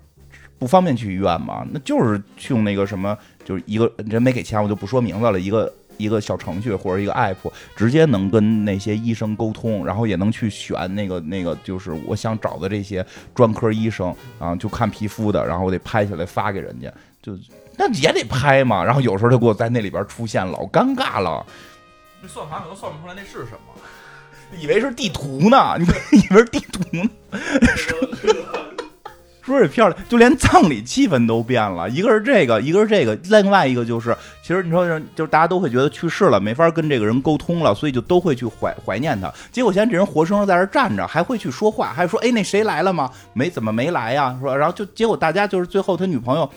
[0.59, 1.66] 不方便去医院嘛？
[1.73, 7.37] 那就是去用那个什么，就是一个人没给钱，我就不说名字了，一个一个小程序或者一个 app，
[7.77, 13.05] 直接能跟那些医生沟通，然后也能去选那个那个，就是我想找的这些
[13.35, 17.39] 专科医生啊，就看皮肤的，然后我得拍下来发给人家，就
[17.77, 18.85] 那也得拍嘛。
[18.85, 21.45] 然后有时候他给我在那里边出现，老尴尬了。
[22.23, 23.75] 那算法可能算不出来那是什么。
[24.61, 25.87] 以为是地图呢，你
[26.21, 27.11] 以为是地图呢？
[29.45, 31.89] 说也漂亮，就连葬礼气氛都变了。
[31.91, 39.33] 一个是这个，一个是这个，另外一个就是，其实你说，就是大家都会觉得去世了，没法跟这个人沟通了，所以就都会去怀怀念他。
[39.53, 43.11] 结果现在这人活生生在这站着，还会去说话，还说：“哎，那谁来了吗？
[43.33, 46.51] 没怎么没来呀？”说，然后就结果大家就是最后他女朋友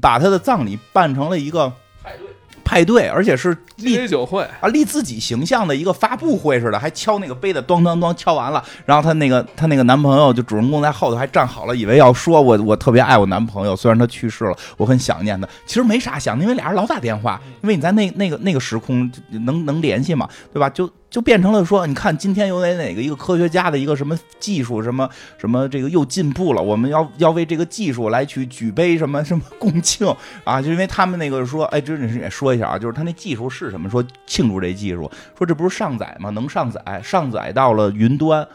[0.00, 1.68] 把他的葬礼办成了一个
[2.02, 2.28] 派对，
[2.68, 20.68] 派对，而且是立酒会，啊，立自己形象的一个发布会似的，还敲那个杯子，咚咚咚敲完了，然后她那个她那个男朋友就主人公在后头还站好了，以为要说我我特别爱我男朋友，虽然他去世了，我很想念他，其实没啥想，因为俩人老打电话，因为你在那那个那个时空能能联系嘛，对吧？
[20.68, 30.06] 就就变成了说，你看今天有哪哪个一个科学家的一个什么技术，什么什么这个又进步了，我们要要为这个技术来去举杯什么什么共庆
[30.44, 33.88] 啊，就因为他们那个说，哎，这你也说一下啊，就是他那技术是什么？
[33.88, 36.28] 说庆祝这技术，说这不是上载吗？
[36.30, 38.46] 能上载，上载到了云端。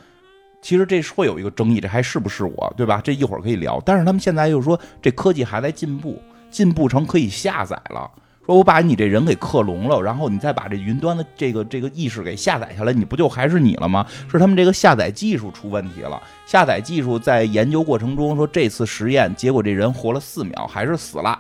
[0.62, 3.02] 其实这是会有一个争议，这还是不是我，对吧？
[3.04, 3.82] 这一会儿可以聊。
[3.86, 8.10] 但是他们现在又说这科技还在进步，进步成可以下载了。
[8.45, 14.06] 说我把你这人给克隆了，然后你再把这云端的这个这个意识给下载下来，你不就还是你了吗？
[14.29, 16.21] 是他们这个下载技术出问题了。
[16.45, 21.39] 下载技术在研究过程中说这次实验结果这人活了四秒还是死了。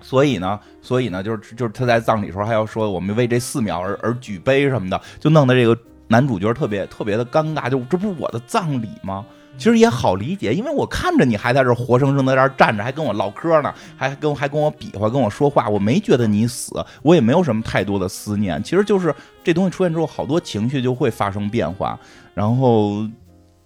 [0.00, 9.26] 所以呢，所以呢，就是就是他在葬礼时候还要说我们为这四秒而而举杯什么的，就弄得这个男主角特别特别的尴尬，就这不是我的葬礼吗？
[9.58, 18.62] 其实也好理解，因为我看着你还在这活生生的在这儿站着，还跟我唠嗑呢，还跟还跟我比划，跟我说话，我没觉得你死，我也没有什么太多的思念。
[18.62, 21.98] 其实就是这东西出现之后，好多情绪就会发生变化。
[22.34, 23.04] 然后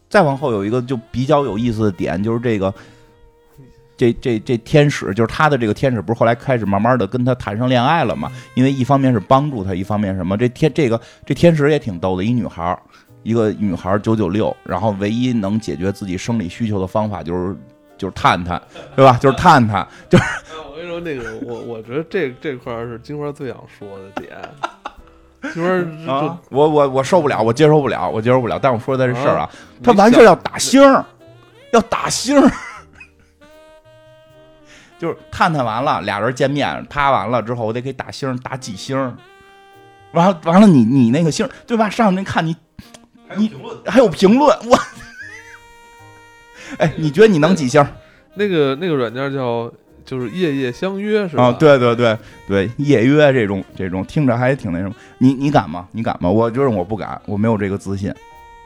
[0.08, 2.72] 再往后有一个就比较有意思的点，就是这个
[3.94, 8.32] 这这这天使，就是他的这个天使，不是后来开始慢慢的跟他谈上恋爱了嘛？
[8.54, 10.38] 因为一方面是帮助他，一方面什么？
[10.38, 12.80] 这天这个这天使也挺逗的，一女孩儿。
[13.22, 17.56] 一个女孩九九六，然后唯一能解决自己生理需求的方法就是
[17.96, 18.60] 就是探探，
[18.96, 19.16] 对吧？
[19.20, 20.24] 就是探探，就是
[20.68, 24.36] 我跟你说，那个我我觉得这这块儿是金花最想说的点。
[25.52, 25.60] 金
[26.06, 28.58] 花啊，我我我受不了，我接受不了，我接受不了。
[28.62, 29.50] 但我说的这事儿啊，
[29.82, 31.04] 他完事儿要打星儿，
[31.72, 32.48] 要打星儿，
[35.00, 39.12] 就是探探完了，俩人见面，啪完了之后，我得给打星儿，打几星儿。
[40.12, 41.90] 完了完了，你你那个星儿对吧？
[41.90, 42.54] 上面看你
[43.36, 43.52] 你
[43.86, 44.78] 还有评论，我，
[46.78, 47.88] 哎，你觉得你能几星儿？
[48.34, 49.72] 那个那个软件叫
[50.04, 51.44] 就是夜夜相约是吧？
[51.44, 52.16] 啊，对对对
[52.48, 55.86] 对，夜约这种这种听着还挺那什么，你你敢吗？
[55.92, 56.30] 你敢吗？
[56.30, 58.12] 我就是我不敢，我没有这个自信。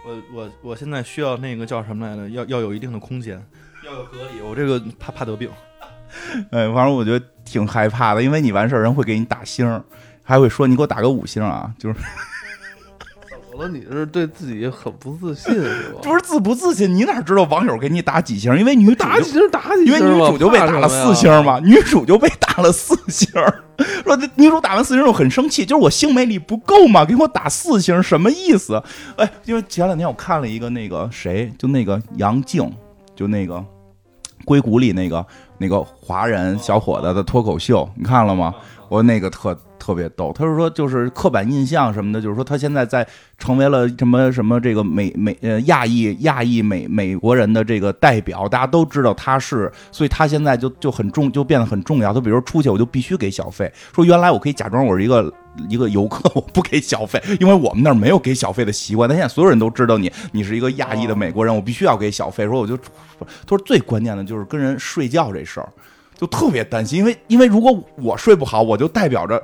[0.06, 2.28] 我我我现在需要那个叫什么来着？
[2.30, 3.44] 要要有一定的空间，
[3.84, 4.40] 要有隔离。
[4.40, 5.50] 我这个怕怕得病。
[6.52, 9.82] 哎，反正我觉得挺害怕的，因为你完事儿人会给你打星儿，
[10.22, 11.96] 还会说你给我打个五星啊，就是
[13.56, 13.68] 了？
[13.68, 16.00] 你是对自己很不自信是吧？
[16.02, 16.94] 不是自不自信？
[16.94, 18.56] 你哪知道网友给你打几星？
[18.58, 23.28] 因为女主打几星打几星因为女主就被打了四星嘛，女主就被打了四星。
[24.04, 28.82] 说这女主打完四星之后很生气，就是我性魅力不够嘛，给我打四星什么意思？
[29.16, 32.70] 哎，因为前两天我看了一个那个谁，就那个杨静，
[33.14, 33.62] 就那个
[34.44, 35.26] 硅谷里那个
[35.58, 38.54] 那个华人小伙子的脱口秀，你看了吗？
[38.88, 43.06] 我那个特特别逗，他是说就是刻板印象什么的，就是说他现在在
[43.38, 52.12] 成为了什么什么这个美美呃亚裔亚裔美美国人的这个代表，大家都知道他是，所以他现在就就很重就变得很重要。
[52.12, 55.32] 他比如说出去我就必须给小费，说原来我可以假装我是一个
[55.68, 59.08] 一个游客，我不给小费，因为我们那儿没有给小费的习惯。
[59.08, 62.46] 但现在所有人都知道你你是一个亚裔的美国人，我必须要给小费。
[62.46, 62.84] 说我就他
[63.48, 65.68] 说最关键的就是跟人睡觉这事儿。
[66.18, 69.34] 就特别担心，因为因为如果我睡不好，我就代表着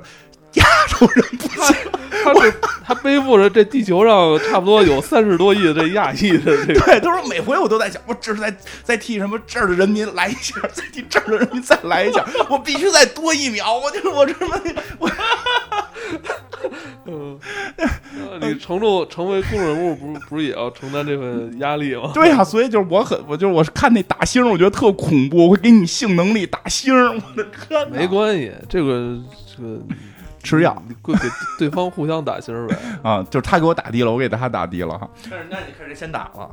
[0.53, 1.75] 亚洲人不行。
[2.23, 2.53] 他是
[2.85, 14.61] 他背负着这地球上差不多有三十多亿的这亚裔的这个， 对，他说每回我都在想，我这是在在替什么这儿的人民来一下，再替这儿的人民再来一下，我必须再多一秒，我就是我这么
[14.99, 15.09] 我
[17.05, 17.37] 嗯，
[18.41, 22.11] 你成就成为公众人物，不是不是也要承担这份压力吗？
[22.15, 27.97] 对呀、所以就是我很我就是我是看那打星，我觉得特恐怖，我会给你性能力打星，我的天哪！
[27.97, 29.17] 没关系，这个
[29.55, 29.79] 这个
[30.43, 31.13] 吃药你给
[31.57, 32.77] 对方互相打星儿呗。
[33.01, 35.09] 啊，就是他给我打的了，我给他打的了哈。
[35.31, 36.49] 但是那你看谁先打了？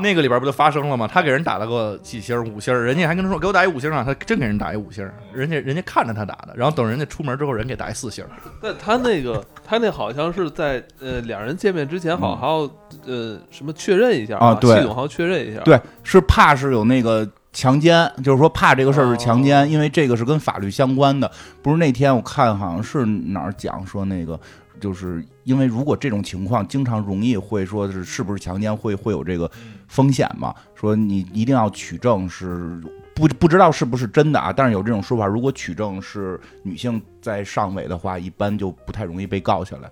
[0.00, 1.06] 那个里边不就发生了吗？
[1.06, 8.24] 他给人打了个几星五星，人家还跟他说给我打一五星啊，他真给人打一五星，人家人家看着他打的，然后等人家出门之后，人给打一四星。
[8.62, 12.60] 但他那个他那好像是在呃两人见面之前，好还要
[13.06, 15.60] 呃什么确认一下啊对系统还要确认一下。
[15.60, 21.30] 对，是怕是有那个强奸，就是说怕这个事儿是强奸，因为这个是跟法律相关的。
[21.62, 24.38] 不是那天我看好像是哪儿讲说那个，
[24.78, 29.50] 就是因为如果这种情况经常容易会说是是不是强奸会会有这个
[29.88, 30.54] 风险嘛？
[30.74, 32.78] 说你一定要取证是。
[33.14, 39.88] 不不知道是不是真的啊，但是有这种说法，如果取证是女性在上位的话，一般就不太容易被告下来。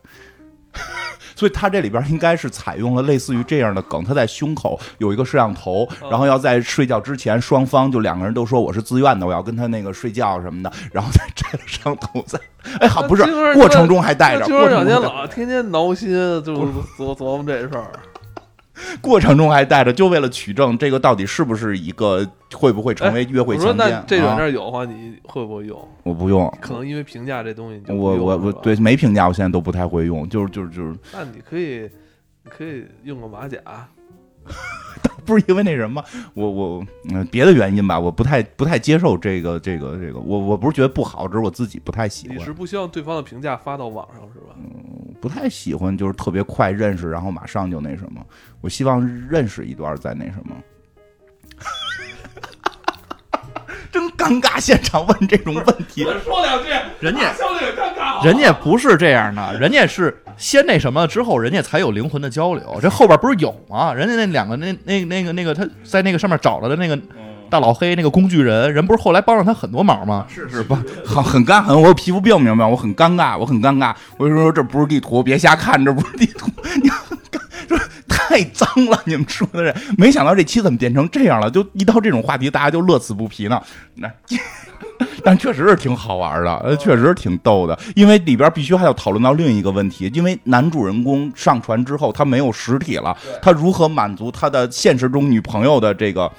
[1.35, 12.39] 所以他这里边应该是采用了类似于这样的梗，他在胸口有一个摄像头，然后要在睡觉之前，双方就两个人都说我是自愿的，我要跟他那个睡觉什么的，然后再摘了摄像头在，
[12.81, 16.11] 哎好不是过程中还带着，听说两天过程中老天天挠心，
[16.45, 16.73] 就是。
[16.99, 17.91] 琢琢磨这事儿。
[19.03, 24.05] 过程中还带着，就为了取证这个到底是不是一个会不会成为约会我说那强奸？
[24.07, 25.89] 这软啊件有的话，你会不会用？
[26.03, 30.97] 我不用，可能因为评价这东西就我我我对没评价，我现在都不太会用，就是就是就是。
[31.13, 31.83] 那你可以
[32.45, 33.59] 你可以用个马甲，
[35.25, 36.03] 不是因为那什么，
[36.35, 42.39] 我我嗯别的原因吧，我不太不太接受这个这个这个，我我不是觉得不好，只是我自己不太喜欢。
[42.39, 44.55] 你是，不希望对方的评价发到网上是吧？
[44.57, 44.89] 嗯
[45.21, 48.21] 不太喜欢就是特别快认识，然后马上就那什么，
[48.62, 50.57] 我希望认识一段再那什么。
[53.92, 56.70] 真尴尬，现场问这种问题，说两句，
[57.01, 62.79] 人家笑这个尴尬人家不是这样的，人家是先那什么之后，人家才有灵魂的交流。
[62.81, 63.92] 这后边不是有吗？
[63.92, 66.98] 人家那两个那那那个那个他在那个上面找了的那个
[67.51, 70.27] 大老黑那个工具人，人不是后来帮了他很多忙吗？
[70.27, 72.68] 是是吧很很尴尬，我有皮肤病，明白吗？
[72.68, 73.94] 我很尴尬，我很尴尬。
[74.16, 76.51] 我就说这不是地图，别瞎看，这不是地图。
[78.33, 81.51] 太脏了，你们说的这，没想到这期怎么变成这样了？
[81.51, 83.61] 就一到这种话题，大家就乐此不疲呢。
[83.97, 84.11] 那。
[85.25, 96.31] 但确实是挺好玩的，呃，确实是挺逗的，因为里边必须还要讨论到另一个问题，因为男主人公上船之后，他没有实体了，他如何满足他的现实中女朋友的这个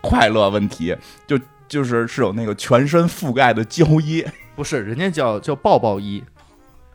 [0.00, 0.96] 快乐问题？
[1.26, 1.38] 就
[1.68, 6.22] 就是是有那个全身覆盖的胶衣， 不是，人家叫叫抱抱衣，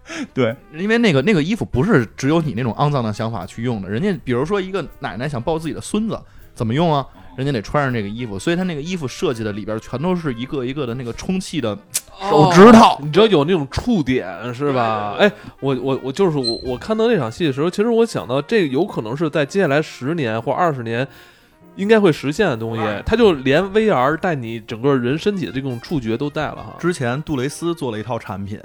[0.33, 6.19] 对，因为那个那个衣服不是只有你那种肮脏的想法去用的，人家比如说一个奶奶想抱自己的孙子，
[6.53, 7.05] 怎么用啊？
[7.35, 11.77] 人家得穿上这个衣服，所以他那个衣服设计的里边全都是一个一个的那个充气的
[12.19, 12.79] 手指头。
[12.79, 15.15] 哦你知道有那种触点是吧？
[15.19, 21.07] 哎，我我我就是我我看到那场戏的时候，其实我想到这个有可能是在接下来十年或二十年
[21.75, 26.75] 应该会实现的东西，它就连 VR 带你整个人身体的这种触觉都带了哈。
[26.79, 28.59] 之前杜蕾斯做了一套产品，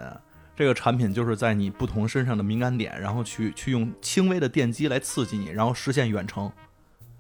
[0.54, 6.52] 这个产品就是在你不同身上的敏感点，然后去去用轻微的电击来刺激你，然后实现远程。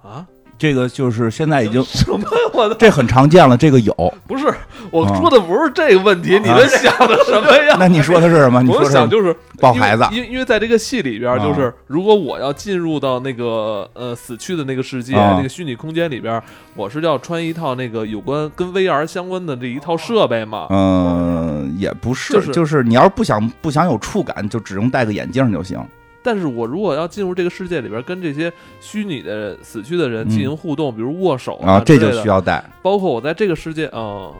[0.02, 0.26] 啊？
[0.58, 2.20] 这个就是现在已经 什么？
[2.52, 4.14] 我的这很常见了，这个有。
[4.26, 4.52] 不是
[4.90, 7.76] 我说的不是这个问题，你们想的什么呀？
[7.78, 8.60] 那你说的是什么？
[8.62, 16.40] 你我说想就是抱孩子因为因为在这个戏里边，啊就是如果我要进入到那个呃死去的那个世界、啊那个虚拟空间里边，
[16.74, 20.66] 我是要穿一套那个有关跟 VR 相关的这一套设备嘛？
[20.70, 25.78] 嗯，也不是，就是就是你要是不想不想有触感，就只用戴个眼镜就行。
[26.22, 34.34] 但是我如果要进入这个世界里边，跟这些虚拟的死去的人嗯进行互动，比如握手啊，这就需要带，包括我在这个世界，呃，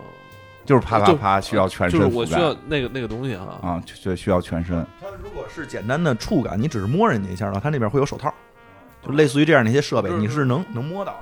[0.64, 3.58] 就是啪啪就啪需要全身覆就是我需要那个那个东西啊。
[3.62, 4.76] 啊，就就需要全身。
[5.00, 8.32] 它如果是简单的触感，你只是摸人家一下的话，它那边会有手套，
[9.04, 11.20] 就类似于这样的一些设备，是你是能能摸到。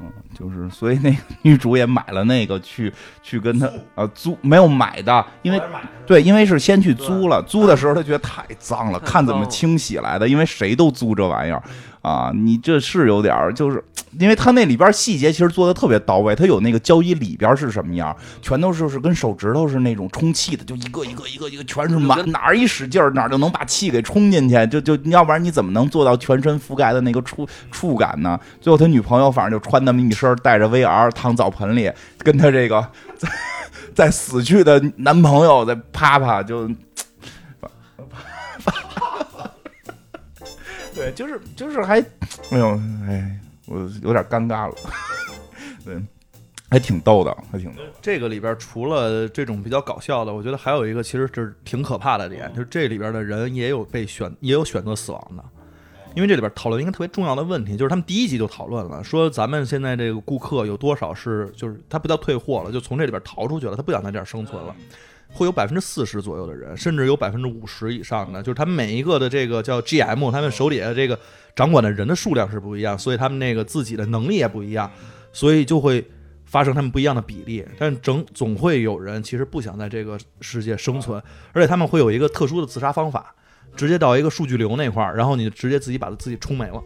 [0.00, 5.60] 嗯，就是所以那个女主也买了那个去去跟他呃租没有买的，因为
[6.06, 11.62] 对，因为是先去租了，租的时候她觉得太脏了，看怎么清洗来的，因为谁都租这玩意儿
[12.02, 13.82] 啊，你这是有点儿就是。
[14.18, 28.36] 因为他那里边细节其实做的特别到位，他有那个胶衣里边是什么样，全都是是跟手指头是那种充气的，就一个一个一个一个全是满，哪儿一使劲儿哪儿就能把气给冲进去，就就要不然你怎么能做到全身覆盖的那个触触感呢？
[28.60, 31.88] 最后他女朋友反正就穿那么一身，带着 VR 躺澡盆里，
[32.18, 32.84] 跟他这个
[33.16, 33.28] 在
[33.94, 36.68] 在死去的男朋友在啪啪就。
[41.00, 41.98] 对，就是就是还，
[42.50, 42.78] 哎呦，
[43.08, 44.74] 哎，我有点尴尬了。
[45.82, 45.98] 对，
[46.68, 47.90] 还挺逗的，还挺逗的。
[48.02, 55.42] 这个里边除了这种比较搞笑的，我觉得还有一个其实是挺可怕的点，就是这里边的人也有被选，也有选择死亡的。
[56.14, 64.76] 因为这里边讨论一个特别重要的问题，就是他们第一集就讨论了，说咱们现在这个顾客有多少是，就是他不叫退货了，就从这里边逃出去了，他不想在这儿生存了。
[65.32, 71.18] 会有百分之四十左右的人，甚至有百分之五十以上的，就是他们每一个的这个叫 GM，他们手底下这个
[71.54, 74.90] 掌管的人的数量是不一样，所以他们那个自己的能力也不一样，
[75.32, 76.04] 所以就会
[76.44, 77.64] 发生他们不一样的比例。
[77.78, 81.22] 但整总会有人其实不想在这个世界生存，
[81.52, 83.34] 而且他们会有一个特殊的自杀方法，
[83.76, 86.82] 直接到一个数据流那块儿，然后你直接自己把自己冲没了。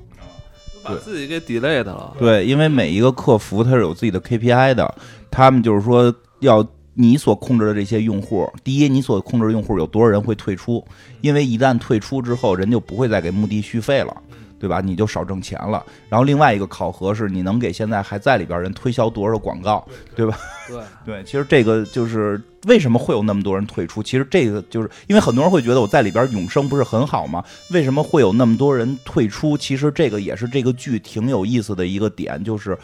[0.83, 2.15] 把自己给 delay 的了。
[2.19, 4.95] 对，因为每一个客服他是有自己的 KPI 的，
[5.31, 6.63] 他们就是说要
[6.95, 10.85] 你所控制的这些用户，第一，你所控制的用户有多少人会退出？
[11.21, 14.17] 因为一旦退出之后，人就不会再给墓地续费了，
[14.61, 14.81] 对吧？
[14.81, 15.85] 你就少挣钱了。
[16.09, 20.39] 然后另外一个考核是你能给现在还在里边人推销多少广告，对吧？
[20.69, 24.01] 对， 对，其实这个就是为什么会有那么多人退出。
[24.01, 27.45] 其实这个就是因为很多人会觉得我在里边永生不是很好吗？
[27.71, 29.59] 为什么会有那么多人退出？
[29.59, 32.79] 其实这个也是这个剧挺有意思的一个点，就是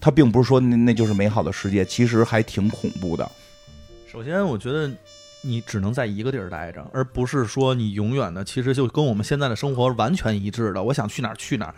[0.00, 3.28] 它并不是说那那就是美好的世界，其实还挺恐怖的。
[4.16, 4.90] 首先，我觉得
[5.42, 10.82] 你只能在一个地儿待着，而不是说你永远的，其实就跟我们现在的生活完全一致的。
[10.82, 11.74] 我想去哪儿去哪儿，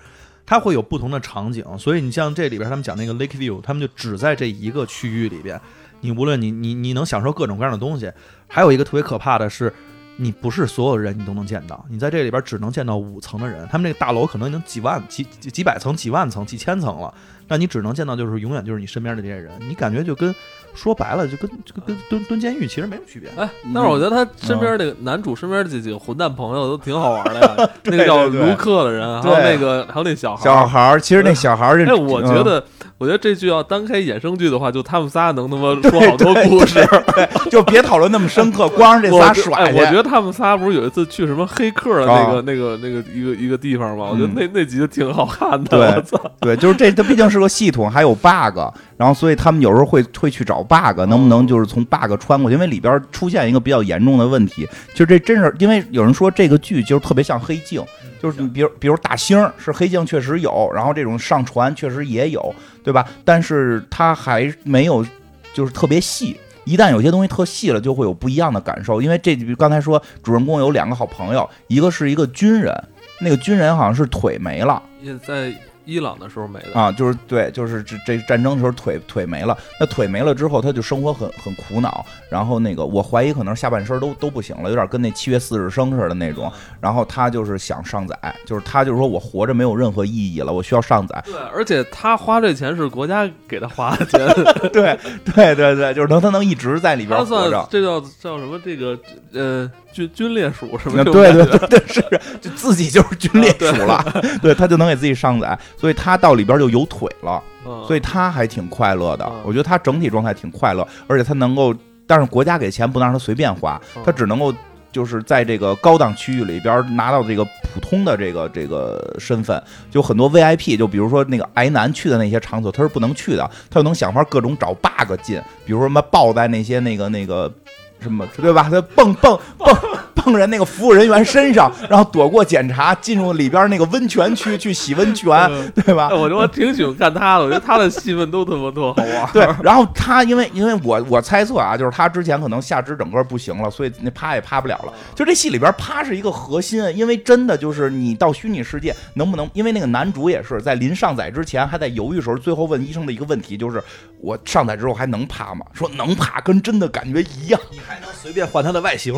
[0.47, 1.65] 它会有不同的场景。
[1.77, 5.61] 所以你像这里边他们讲那个 Lake View，他们就只在这一个区域里边，
[6.01, 8.09] 你无论你你你能享受各种各样的东西。
[8.47, 9.75] 还有一个特别可怕的是，
[10.17, 13.67] 你不是所有人你都能见到，你在这里边只能见到五层的人。
[13.67, 17.13] 他们这个大楼可能已经几万、几几几百层、几万层、几千层了，
[17.49, 20.33] 那你只能见到就是永远就是你身边的这些人，你感觉就跟。
[20.75, 23.29] 说白了，就跟就跟蹲蹲监狱其实没什么区别。
[23.37, 27.71] 哎，但是我觉得他身边那个男主身边这几个混蛋朋友都挺好玩的呀。
[27.85, 32.63] 那个叫卢克的人，还有那个还有那小孩小孩儿，其实那小孩儿，哎，我觉得，
[32.99, 36.87] 我觉得这剧要单开衍生剧的话，就他们仨能他妈 说好多故事，
[37.51, 39.73] 就别讨论那么深刻，光是这仨甩。
[39.73, 44.09] 我觉得他们仨不是有一次去什么黑客的那个那个那个一个一个地方吗？
[44.11, 46.03] 我觉得那那集就挺好看的。
[46.41, 48.59] 对，就是这，它毕竟是个系统，还有 bug，
[48.99, 51.47] 然后所以他们有时候会会去找 bug，能不能？
[51.47, 57.81] 就是从 bug 穿过去，因为里边出现一个比较严重的问题，就这真是因为有人说这个剧就是特别像黑镜，
[58.21, 63.07] 就是你比如比如大星是黑镜确实有，然后这种上传确实也有，对吧？
[63.25, 65.07] 但是它还没有
[65.55, 69.01] 就是特别细，一旦有些东西特细了，就会有不一样的感受。
[69.01, 72.75] 因为这刚才说主人公有两个好朋友，一个是一个军人，
[73.21, 75.55] 那个军人好像是腿没了，也在。
[75.89, 88.15] 伊朗的时候没的啊，就是对，就是这这战争的时候腿腿没了，那腿没了之后，他就生活很很苦恼，然后那个我怀疑可能下半身都都不行了，有点跟那七月四日生似的那种，然后他就是想上载，
[88.45, 91.23] 就是他就是说我活着没有任何意义了，我需要上载。
[91.25, 94.21] 对，而且他花这钱是国家给他花的钱，
[94.71, 98.61] 对对对对，就是能他能一直在里边活着，这叫叫什么？
[98.63, 98.99] 这个
[99.33, 99.71] 呃。
[99.99, 101.03] 军军烈属什么？
[101.03, 102.01] 对对对对，是
[102.41, 104.05] 就自己就是军烈属了，
[104.41, 107.43] 对他就能给自己上载，所以他到里边就有腿了，
[107.87, 109.29] 所以他还挺快乐的。
[109.45, 111.75] 我觉得他整体状态挺快乐，而且他能够，
[112.07, 114.55] 但是国家给钱不能让他随便花，他只能够
[114.93, 127.53] 就是在这个高档区域里边拿到这个普通的这个这个身份，就很多 VIP，就比如说那个癌男去的那些场所他是不能去的，他就能想法各种找 bug 进，比如说什么抱在那些那个那个。
[128.01, 128.69] 什么对吧？
[128.71, 129.77] 他蹦蹦蹦
[130.15, 135.31] 蹦人那个服务人员身上，然后躲过检查，进入里边那个温泉区去洗温泉，
[135.73, 136.09] 对吧？
[136.11, 139.31] 我我挺喜欢看他的，我觉得他的戏份都特别特好玩。
[139.33, 144.93] 对，然后他因为因为我我猜测啊，就是他之前可能下肢整个不行了，所以那趴也趴不了了。
[145.15, 149.49] 就这戏里边趴是一个核心，因为真的就是你到虚拟世界能不能？
[149.55, 153.83] 因为那个男主也是在临上载之前还在犹豫时候，最后问医生的一个问题就是：
[154.21, 155.65] 我上载之后还能趴吗？
[155.73, 157.59] 说能趴，跟真的感觉一样。
[157.89, 159.15] 还能随便换它的外形，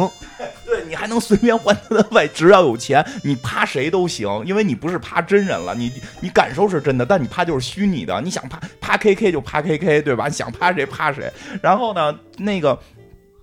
[0.64, 10.28] 对你还能随便换它 的外，只要有钱，你趴谁都行，因为你不是趴真人了，你你感受是真的，但你趴就是虚拟的，你想趴趴 K K 就趴 K K，对吧？
[10.28, 11.30] 你想趴谁趴谁。
[11.60, 12.78] 然后呢，那个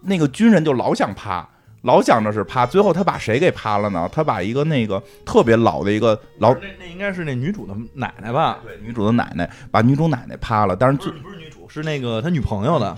[0.01, 1.47] 那个军人就老想趴，
[1.81, 4.09] 老想着是趴，最后他把谁给趴了呢？
[4.11, 8.59] 他把一个那个特别老的一个老，那那应该是那女主的奶奶吧？
[8.63, 12.95] 对，女主的奶奶把女主奶奶趴了，但是最不是女主，是那个他女朋友的。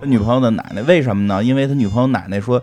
[0.00, 1.42] 他女朋友的奶奶为什么呢？
[1.42, 2.62] 因为他女朋友奶奶说，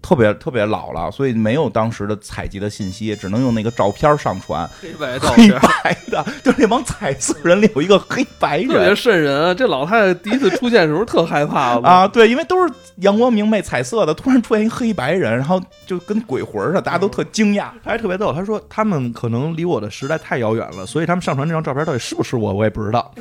[0.00, 8.94] 特别特别老了，所以没有当时的采集的信息，只能用那个照片上传，黑白照黑片，白的，就那帮彩色人里有一个黑白特别人。
[8.94, 9.52] 瘆人啊。
[9.52, 17.70] 这老太太第一次出现的时候特害怕啊，对，因为都是阳光明媚、彩色的，突然出现一黑白人，然后就跟鬼魂似的，大家都特惊讶。
[17.82, 23.12] 他还特别逗，他说他们可能离我的时代太遥远了，所以他们上传这张照片到底是不是我，我也不知道。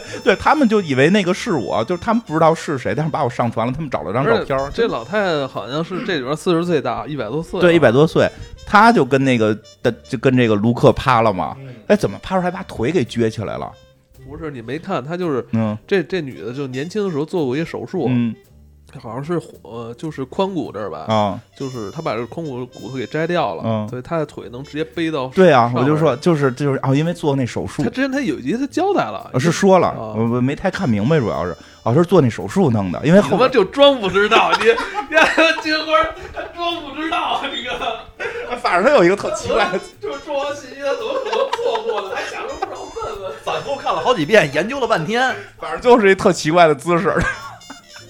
[0.24, 4.70] 对他们就以为那个是我，就是他们不知道是谁，但是把我上传了，他们找了张照片儿。
[4.72, 8.28] 这老太太好像是这里边四十岁大，一百多岁了，对，一百多岁，
[8.66, 11.56] 她就跟那个的就跟这个卢克趴了嘛。
[11.86, 13.70] 哎，怎么趴出来把腿给撅起来了？
[14.28, 18.34] 不是你没看，她就是嗯这这女的，就年轻的时候做过一个手术，嗯
[19.00, 25.26] 好像是呃就是髋骨这儿吧，啊，就是他把这髋骨骨头给摘掉了，嗯所以他的腿能直接背到。
[25.28, 34.66] 对啊，我就说就是就是啊，因为做那手术他，之前他有一集他交代了，呃是说了，啊我我没太看明白，主要是哦是做那手术弄的，因为后边就装不知道，你
[35.10, 35.92] 你还金花
[36.32, 37.72] 他装不知道，你个
[38.62, 43.32] 反正他有一个特奇怪的， 就是重要信息他怎么可能错过的，还想着不知道问问。
[43.42, 45.34] 反复看了好几遍，研究了半天。
[45.58, 47.12] 反正就是一特奇怪的姿势。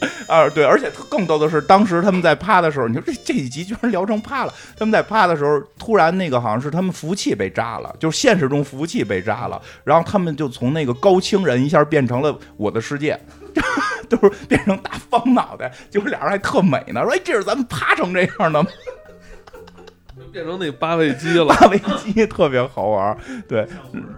[0.26, 4.52] 啊，对，而且特更逗的是，当时他们在趴的时候，你说这这一集居然聊成趴了。
[4.76, 13.18] 他们在趴的时候，突然那个好像是他们服务器被炸了，就是现实中服务器被炸了，然后他们就从那个高清人一下变成了我的世界，
[14.10, 18.68] 就是变成大方脑袋，结果俩人还特美呢，说哎，这是咱们趴成这样的吗？
[20.32, 23.66] 变成那八位机了，八维机特别好玩儿，对。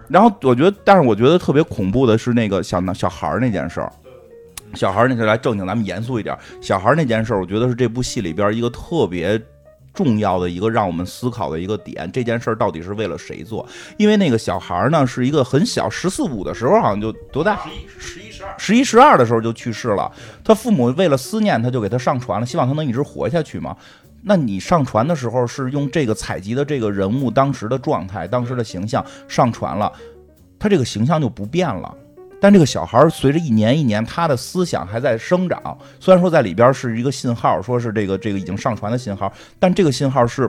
[0.07, 3.91] 然后我觉得，但是我觉得特别恐怖的是那个小男小孩儿那件事儿。
[4.73, 6.39] 小孩儿那就来正经，咱们严肃一点儿。
[6.61, 9.41] 小孩儿那件事儿，我觉得是这部戏里边一个特别
[9.93, 12.11] 重要的一个让我们思考的一个点。
[12.11, 13.65] 这件事儿到底是为了谁做？
[13.97, 17.57] 因为那个小孩儿呢，是一个很小，十四五的时候好像就多大？
[17.63, 20.11] 十一、十一、十二，十一、十二的时候就去世了。
[20.43, 23.75] 他父母为了思念他，就给他上传了，希望他能一直活下去嘛。
[24.27, 29.89] 那你上传的时候是用这个采集的这个人物当时的状态、当时的形象上传了，
[30.59, 31.95] 他这个形象就不变了。
[32.45, 35.75] 但这个小孩随着一年一年，他的思想还在生长。
[35.99, 40.47] 虽然说在里边是一个信号，说是这个这个已经上传的信号，但这个信号是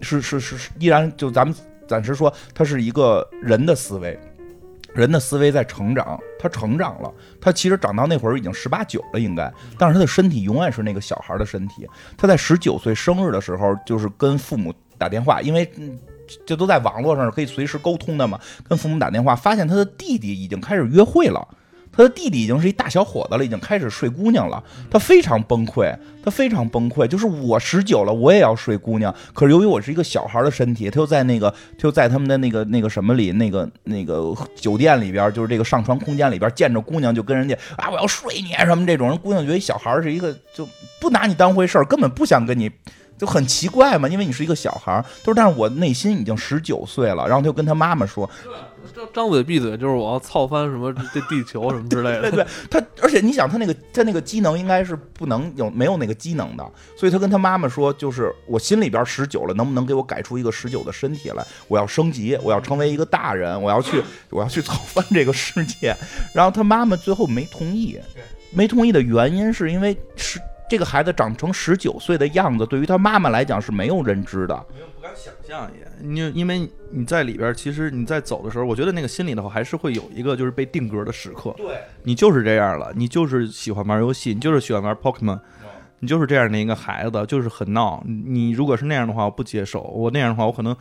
[0.00, 1.54] 是是是是依然就咱们
[1.86, 4.18] 暂时说，它是一个人的思维，
[4.94, 7.12] 人的思维在成长，他成长了。
[7.38, 11.86] 他其实长到那会儿已经十八九了，应该，但是他的身体永远是那个小孩的身体。
[12.16, 15.98] 他在十九岁生日的时候，就是跟父母打电话，因为嗯
[16.46, 21.46] 这都在网络上可以随时沟通的嘛，跟父母打电话，发现他的弟弟已经开始约会了。
[21.90, 24.62] 他的弟弟已经是一大小伙子了，已经开始睡姑娘了。
[24.88, 27.08] 他非常崩溃，他非常崩溃。
[27.08, 29.12] 就是我十九了，我也要睡姑娘。
[29.32, 39.18] 可是由于我是一个小孩的身体，他又在那个，他又在他们的那个那个什么里，那个那个酒店里边，就是这个上床空间里边，见着姑娘就跟人家啊，我要睡你什么这种人。
[39.18, 40.68] 姑娘觉得小孩是一个就
[41.00, 42.70] 不拿你当回事儿，根本不想跟你。
[43.18, 48.28] 就很奇怪嘛，因为你是一个小孩儿，他说，但是我内心已经十九岁了，然后他就跟他妈妈说，
[48.94, 52.30] 张张嘴闭嘴就是我要操翻什么这地球什么之类的。
[52.30, 56.64] 对 对，他而且你想，他那个他那个机能应该是不能有没有那个机能的，
[56.96, 61.44] 所以他跟他妈妈说，就是我心里边十九了，能不能给我改出一个十九的身体来？
[61.66, 65.94] 我要升级，我要成为一个大人，我要去 我要去操翻这个世界。
[66.32, 67.98] 然后他妈妈最后没同意，
[68.52, 74.54] 没同意的原因是因为是这个孩子长成十九岁的样子，对于他妈妈来讲是没有认知的。
[74.74, 81.54] 没有不敢想象也，你因为你在里边，其实你在走的时候，我觉得那个心里头还是会有一个就是被定格的时刻。
[81.56, 85.40] 对，你就是这样了，你就是喜欢玩游戏，你就是喜欢玩 Pokemon，
[86.00, 88.02] 你就是这样的一个孩子，就是很闹。
[88.06, 90.76] 你你如果是那样的话，我不接受；我那样的话，我可能，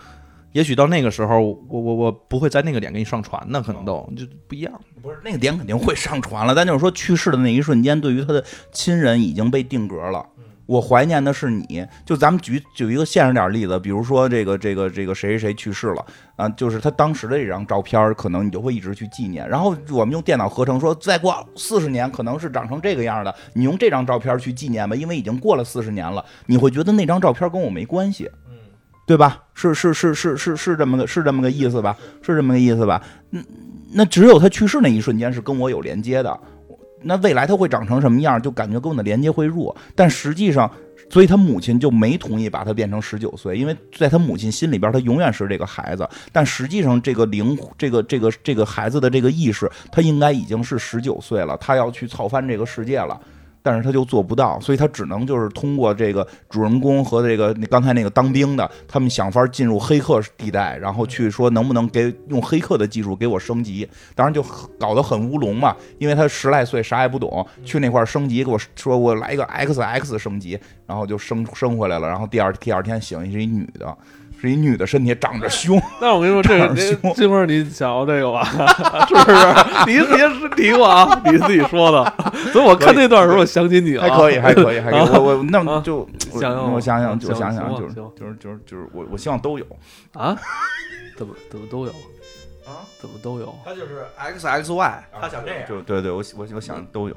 [0.54, 4.74] 也许到那个时候，我我我不会在那个点给你上传呢，可能都就不一样。
[5.02, 10.26] 不是那个点肯定会上传了，但就是说去世的那一瞬间，对于他的亲人已经被定格了。
[10.66, 19.48] 我怀念的是你，就咱们举举一个现实点儿例子，比如说这个这个这个谁谁谁去世了啊，就是他当时的这张照片儿，可能你就会一直去纪念。
[19.48, 28.30] 然后我们用电脑合成说，再过四十年可能是长成这个样儿的，你用这张照片儿去纪念吧，因为已经过了四十年了，你会觉得那张照片儿跟我没关系。
[29.08, 29.41] 对吧？
[29.55, 31.97] 是是是是是是这么个是这么个意思吧？
[32.22, 33.01] 是这么个意思吧？
[33.32, 33.43] 嗯，
[33.93, 36.39] 那只有他去世那一瞬间是跟我有连接的。
[37.01, 39.74] 那未来他会长成什么样，就感觉跟我的连接会弱。
[39.95, 40.70] 但实际上，
[41.10, 46.08] 所以他母亲就没同意把他变成十九岁，因为在他母亲心里边，他永远是这个孩子。
[46.34, 53.18] 但实际上，这个灵，这个这个这个孩子的这个意识，他应该已经是十九岁了，他要去操翻这个世界了。
[53.68, 64.41] 但是他就做不到，所以他只能就是通过这个主人公和这个刚才那个当兵的，他们想法进入黑客地带，然后去说能不能给用黑客的技术给我升级，当然就
[64.80, 73.97] 搞得很乌龙嘛，因为他十来岁啥也不懂，去那块升级给我说我来一个 XX 升级，然后就升升回来了，然后第二第二天醒是一女的。
[74.39, 78.43] 是一女的身体长着胸， 那我跟你说，这个长得凶这会儿你想要这个吧？
[79.07, 79.38] 是不是？
[79.88, 82.13] 你别是提我啊，你自己说的。
[82.51, 84.03] 所以我看那段的时候，我想起你了。
[84.03, 84.99] 还可以，还可以， 还可以。
[84.99, 89.65] 我我那就我想想我想想，行我想想，就是就是就是就是我我希望都有
[90.13, 90.38] 啊？
[91.17, 91.91] 怎么怎么都有
[92.65, 92.85] 啊？
[93.01, 93.53] 怎么都有？
[93.65, 95.67] 他就是 X X Y，他想这样。
[95.67, 97.15] 就对对，我我我想都有。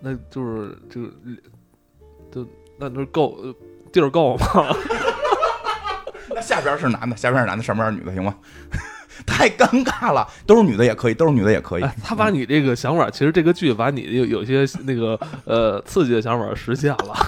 [0.00, 1.08] 那就是这个，
[2.30, 2.46] 就
[2.78, 3.54] 那就是够呃
[3.92, 4.46] 地儿够吗？
[6.34, 8.34] 那下边是男的，下边是男的，上边是女的，行吗？
[9.26, 11.82] 太尴尬了，都是女的也可以，都是女的也可以。
[11.82, 17.14] 哎，他把你这个想法，其实这个剧把你有有些那个呃刺激的想法实现了。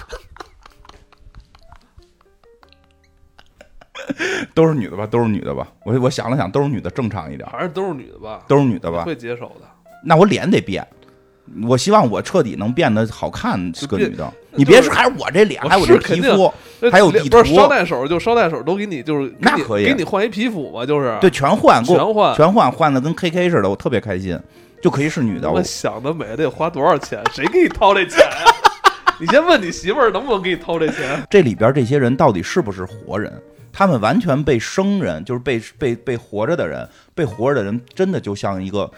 [4.53, 5.05] 都是女的吧？
[5.07, 5.67] 都是女的吧？
[5.83, 8.43] 我我想了想，都是女的正常一点，还是都是女的吧？
[8.47, 9.03] 都是女的吧？
[9.03, 9.67] 会接手的。
[10.03, 10.85] 那我脸得变，
[11.67, 14.31] 我希望我彻底能变得好看，是个女的。
[14.51, 16.51] 你别说，还是我这脸，还有我这皮肤，
[16.91, 22.35] 还有地不是图捎带手就捎带手都给你，就是那可以给你换一皮肤嘛，就是对，全换，全换。
[22.35, 24.39] 全换，换的跟 KK 似的，我特别开心，
[24.81, 25.49] 就可以是女的。
[25.49, 27.21] 我我想的美，得花多少钱？
[27.33, 28.51] 谁给你掏这钱呀？
[29.19, 31.21] 你先问你媳妇儿能不能给你掏这钱？
[31.29, 33.31] 这里边这些人到底是不是活人？
[33.71, 38.89] 他们完全被生人，就是被被被活着的人，被活着的人，真的就像一个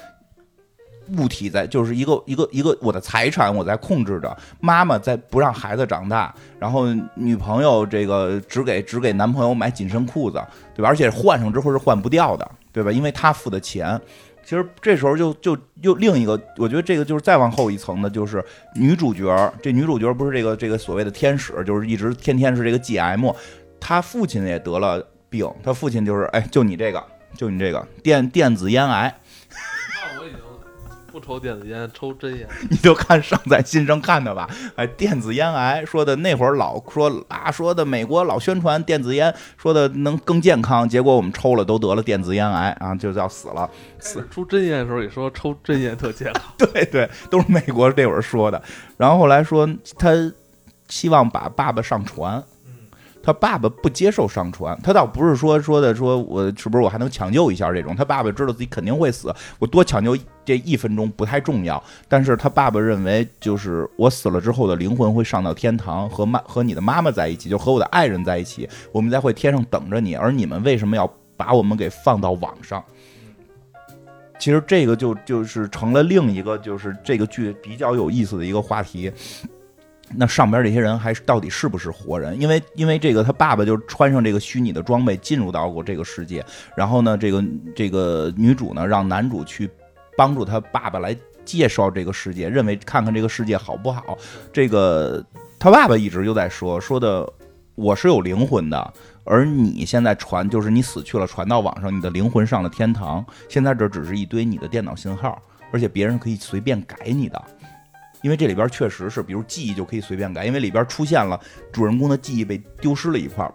[1.17, 6.85] 物体在，就是一个一个一个我的财产我在控制着，妈妈在不让孩子长大，然后
[7.15, 10.41] 女朋友这个只给只给男朋友买紧身裤子，
[10.75, 10.89] 对吧？
[10.89, 12.91] 而且换上之后是换不掉的，对吧？
[12.91, 13.99] 因为他付的钱。
[14.43, 18.43] 其实这时候就就又另一个，我觉得这个就是再往后一层的，就是
[18.75, 19.53] 女主角。
[19.61, 23.33] 这女主角不是这个这个所谓的天使，就是一直天天是这个 GM。
[23.79, 24.99] 她父亲也得了
[25.29, 27.01] 病，她父亲就是哎，就你这个，
[27.35, 29.15] 就你这个电电子烟癌，
[31.11, 32.47] 不抽电子烟，抽真烟。
[32.69, 34.49] 你就看上在新生看的吧。
[34.75, 43.69] 哎，电子烟癌说的那会儿老说啊，说的美国老宣传电子烟，说的能更健康，结果我们抽了都得了电子烟癌啊，就要死了。
[43.99, 48.61] 死出真烟的时候也说抽真烟特健康， 对对，都是美国这会儿说的。
[48.97, 50.11] 然后后来说他
[50.87, 52.43] 希望把爸爸上船，
[53.23, 72.83] 他爸爸不接受上传，他倒不是说说的说我是不是我还能抢救一下这种，他爸爸知道自己肯定会死，我多抢救这一分钟不太重要，但是他爸爸认为就是我死了之后的灵魂会上到天堂，和妈和你的妈妈在一起，就和我的爱人在一起，我们在会天上等着你，而你们为什么要把我们给放到网上？
[74.39, 79.11] 其实这个就就是成了另一个就是这个剧比较有意思的一个话题。
[80.13, 82.37] 那上边这些人还是到底是不是活人？
[82.41, 86.43] 因为因为这个他爸爸就穿上这个虚拟的装备进入到过这个世界，
[86.75, 87.43] 然后呢，这个
[87.75, 89.69] 这个女主呢让男主去
[90.17, 94.17] 帮助他爸爸来介绍这个世界，认为看看这个世界好不好。
[94.51, 95.23] 这个
[95.59, 97.27] 他爸爸一直就在说说的
[97.75, 98.93] 我是有灵魂的，
[99.23, 103.25] 而你现在传就是你死去了，传到网上，你的灵魂上了天堂。
[103.49, 105.41] 现在这只是一堆你的电脑信号，
[105.71, 107.41] 而且别人可以随便改你的。
[108.21, 111.39] 因为这里边确实是，比如记忆就可以随便改，因为里边出现了
[111.71, 113.51] 主人公的记忆被丢失了一块儿，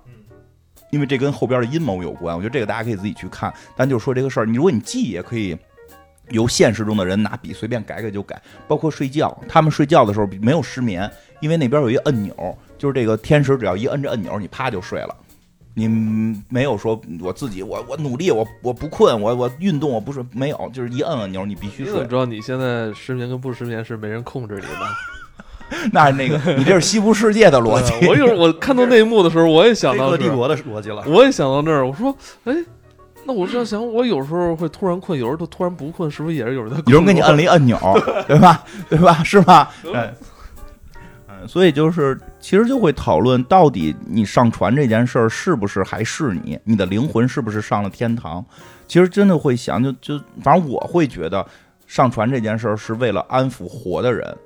[0.90, 2.34] 因为这跟后边的阴谋有关。
[2.34, 3.54] 我觉得这个大家可以自己去看。
[3.76, 5.57] 但就说这个事儿，你如果你记忆也可以
[6.31, 11.11] 由现实中的人拿笔随便改改就改，包括睡觉，他们睡觉的时候没有失眠，
[11.41, 15.14] 因为那边有一个按钮，就是这个天使只要一摁着按钮，你啪就睡了。
[15.79, 15.87] 你
[16.49, 22.07] 没有说我自己，我我努力，我我不困，我我运动，我不是没有，就是一摁按钮，你必须睡你怎么。
[22.07, 24.68] 知道你现在失眠跟不失眠是没人控制你的？
[25.93, 27.91] 那那个，你这是西部世界的逻辑。
[28.01, 31.05] 对我有我看到 那一幕的时候，我也想到帝国的逻辑了。
[31.09, 32.55] 我也想到那儿，我说，哎，
[33.27, 36.81] 那我这样想，我有时候会突然困，有时候突然不困，是不是也是有人在？
[36.87, 37.77] 有人给你摁了一按钮，
[38.29, 38.62] 对吧？
[38.89, 39.22] 对吧？
[39.24, 39.70] 是吧？
[41.29, 48.45] 嗯，所以就是其实就会讨论，到底你上船这件事儿是不是还是你，你的灵魂是不是上了天堂？
[48.87, 51.45] 其实真的会想，就就反正我会觉得，
[51.89, 54.37] 上船这件事儿是为了安抚活的人。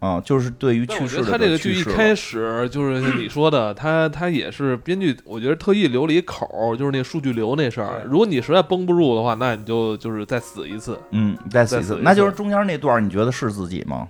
[0.00, 8.04] 啊，啊，就是对于去世的觉得他这个剧一开始就是你说的，他他也是编剧，我觉得特意留了一口，就是那数据流那事儿。
[8.06, 10.98] 如果你实在绷不住的话，那你就就是再死一次。
[11.10, 14.08] 嗯，再死一次一，次那就是中间那段儿，你觉得是自己吗？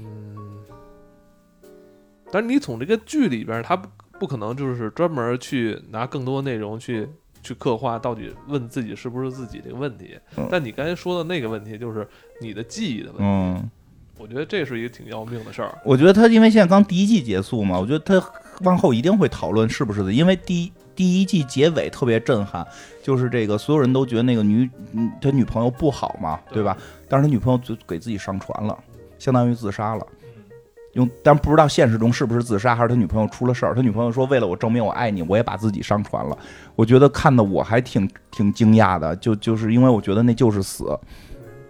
[0.00, 0.06] 嗯
[2.32, 7.08] 但是你从这个剧里边，他不不可能就是专门去拿更多内容去
[7.40, 10.18] 去刻画到底问自己是不是自己这个问题。
[10.36, 12.06] 嗯但你刚才说的那个问题，就是
[12.40, 13.22] 你的记忆的问题。
[13.22, 13.70] 嗯，
[14.18, 15.76] 我觉得这是一个挺要命的事儿。
[15.84, 18.30] 我觉得他因为现在刚第一季结束嘛，我觉得他
[18.62, 22.66] 往后一定会讨论是不是的，因为第一第一季结尾特别震撼，
[23.02, 26.76] 就是这个所有人都觉得那个女嗯他女朋友不好嘛，对吧？
[27.08, 28.78] 但是他女朋友就给自己上传了，
[29.18, 30.06] 相当于自杀了。
[30.94, 33.74] 用，但不知道现实中是不是自杀，还是他女朋友出了事儿。
[33.74, 36.38] 他女朋友说：“为了我证明我爱你，我也把自己上传了。”
[36.74, 40.98] 我觉得看的我还挺挺惊讶的，就就是因为我觉得那就是死。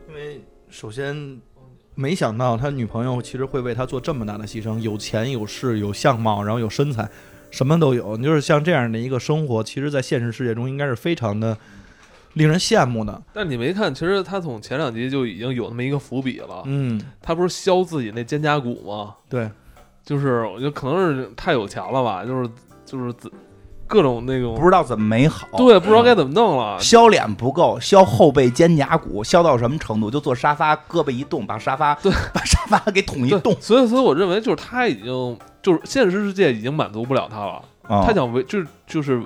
[0.09, 1.41] 因为首先
[1.97, 7.09] 没想到他女朋友其实会为他做这么大的牺牲，有钱有势有相貌，然后有身材，
[7.51, 8.17] 什么都有。
[8.19, 11.57] 你就是像这样的一个生活，其实，在现实世界中应该是非常的
[12.35, 13.23] 令人羡慕的。
[13.33, 16.63] 但你没看，其实他从前两集就已经有那么一个伏笔了。
[16.67, 19.15] 嗯，他不是削自己那肩胛骨吗？
[19.29, 19.51] 对，
[20.05, 22.51] 就是我觉得可能是太有钱了吧，就是
[22.85, 23.33] 就是自
[23.87, 26.79] 各种那种不知道怎么没好，对，不知道该怎么弄了。
[26.81, 30.11] 削脸不够，削后背肩胛骨，削到什么程度？
[30.11, 33.57] 就坐沙发，胳膊一动，把沙发对，把沙发给捅一对动。
[33.61, 39.23] 所以所以我认为就是他已经就是现实世界已经满足不了他了，啊他想为就是就是。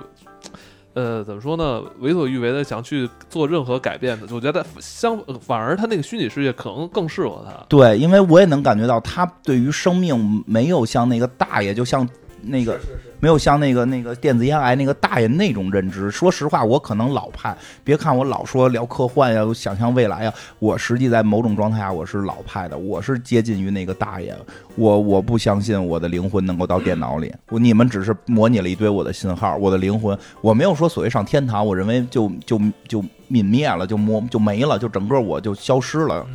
[0.93, 1.81] 呃，怎么说呢？
[1.99, 7.53] 为所欲为的想去做任何改变的，我觉得相反而他那个虚拟世界可能更适合他。
[7.69, 12.05] 对，因为我也能感觉到他对于生命没有像那个大爷，就像
[12.41, 12.77] 那个
[13.21, 16.11] 没有像那个那个电子烟癌那个大爷那种认知。
[16.11, 24.35] 说实话，我可能老派，别看我老说聊科幻呀，想象未来呀，我实际在某种状态下我是老派的，我是接近于那个大爷。
[24.75, 36.25] 我我不相信我的灵魂能够到电脑里，我你们只是模拟了一堆我的信号，我的灵魂，我没有说所谓上天堂，我认为就就就泯灭了，就磨就没了，就整个我就消失了。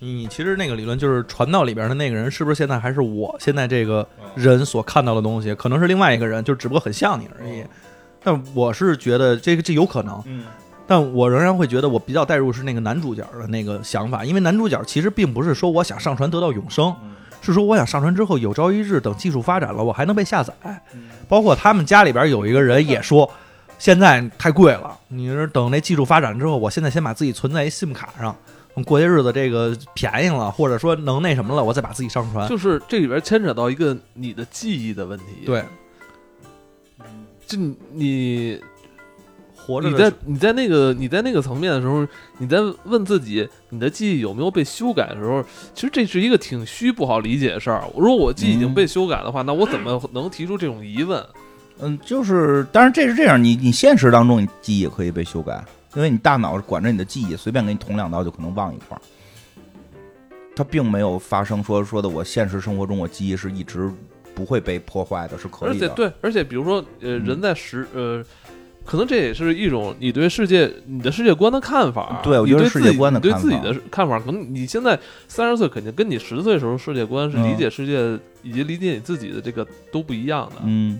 [0.00, 5.54] 你其实那个理论就是传到里边的那个人，是不是现在还是我现在这个人所看到的东西？
[5.54, 7.62] 可能是另外一个人，就只不过很像你而已。
[8.22, 10.44] 但我是觉得这个这有可能，嗯
[10.86, 16.92] 但我仍然会觉得我比较代入是那个男主角的那个想法，因为男主角其实并不是说我想上传得到永生，
[17.40, 20.52] 是说我想上传之后有朝一日等技术发展了，我还能被下载。
[21.28, 23.30] 包括他们家里边有一个人也说，
[23.78, 32.48] 现在太贵了，你是等那技术发展之后，我现在先把自己存在一 SIM 卡上，等过些日子这个便宜了，或者说能那什么了，我再把自己上传。
[32.48, 35.62] 就是这里边牵扯到一个你的记忆的问题。，对，
[37.46, 38.60] 就你你
[39.54, 42.06] 活着你在你在那个你在那个层面的时候，
[42.38, 45.44] 你在问自己你的记忆有没有被修改的时候，
[45.74, 47.84] 其实这是一个挺虚不好理解的事儿。
[47.94, 51.22] 如果我记忆已经被修改的话，那我怎么能提出这种疑问？
[51.82, 55.64] 嗯，就是，当然这是这样，你你现实当中你记忆也可以被修改，
[55.94, 59.00] 因为你大脑管着你的记忆，随便给你捅两刀就可能忘一块儿。
[60.54, 63.90] 它并没有发生说说的我现实生活中我记忆是一直
[64.34, 65.86] 不会被破坏的，是可以的。
[65.86, 68.24] 而且对，而且比如说呃，嗯人在十呃。
[68.82, 72.18] 可能这也是一种你对世界、你的世界观的看法。
[72.24, 80.62] 对我觉得世界观的看法你对自己的看法，可能你现在三十岁，肯定跟你十岁时候世界观是理嗯解世界以及理解你自己的这个都不一样的。
[80.64, 80.98] 嗯，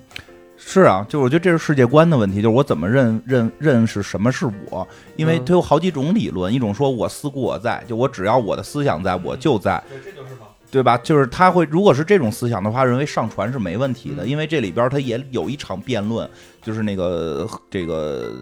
[0.62, 4.86] 是啊，就我觉得这是世界观的问题，就是我怎么认认认识什么是我，
[5.16, 9.82] 因为嗯它有好几种理论，一种说我思故我在，就我只要我的思想在，我就在。
[9.88, 10.46] 对，这就是嘛。
[10.70, 10.96] 对吧？
[10.98, 16.30] 就是他会，如果是这种思想的话，认为上传是没问题嗯的，因为这里边他也有一场辩论，
[16.62, 18.32] 就是那个这个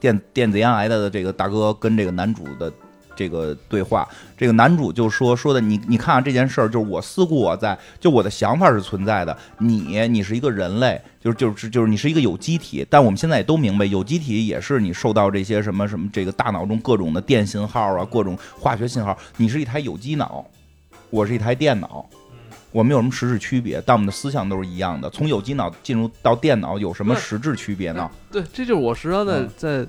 [0.00, 2.72] 电电子烟癌的这个大哥跟这个男主的
[3.16, 4.06] 这个对话，
[4.36, 20.44] 这个男主就说说的你你看啊这件事儿，就是我思故我在，就我的想法是存在的，你你是一个人类，就是就是就是你是一个有机体，但我们现在也都明白，有机体也是你受到这些什么什么这个大脑中各种的电信号啊，各种化学信号，你是一台有机脑。
[21.08, 22.04] 我是一台电脑，
[22.72, 23.80] 我们有什么实质区别？
[23.86, 25.08] 但我们的思想都是一样的。
[25.08, 28.10] 从有机脑进入到电脑有什么实质区别呢？
[28.28, 29.86] 对，这就是我时常在嗯在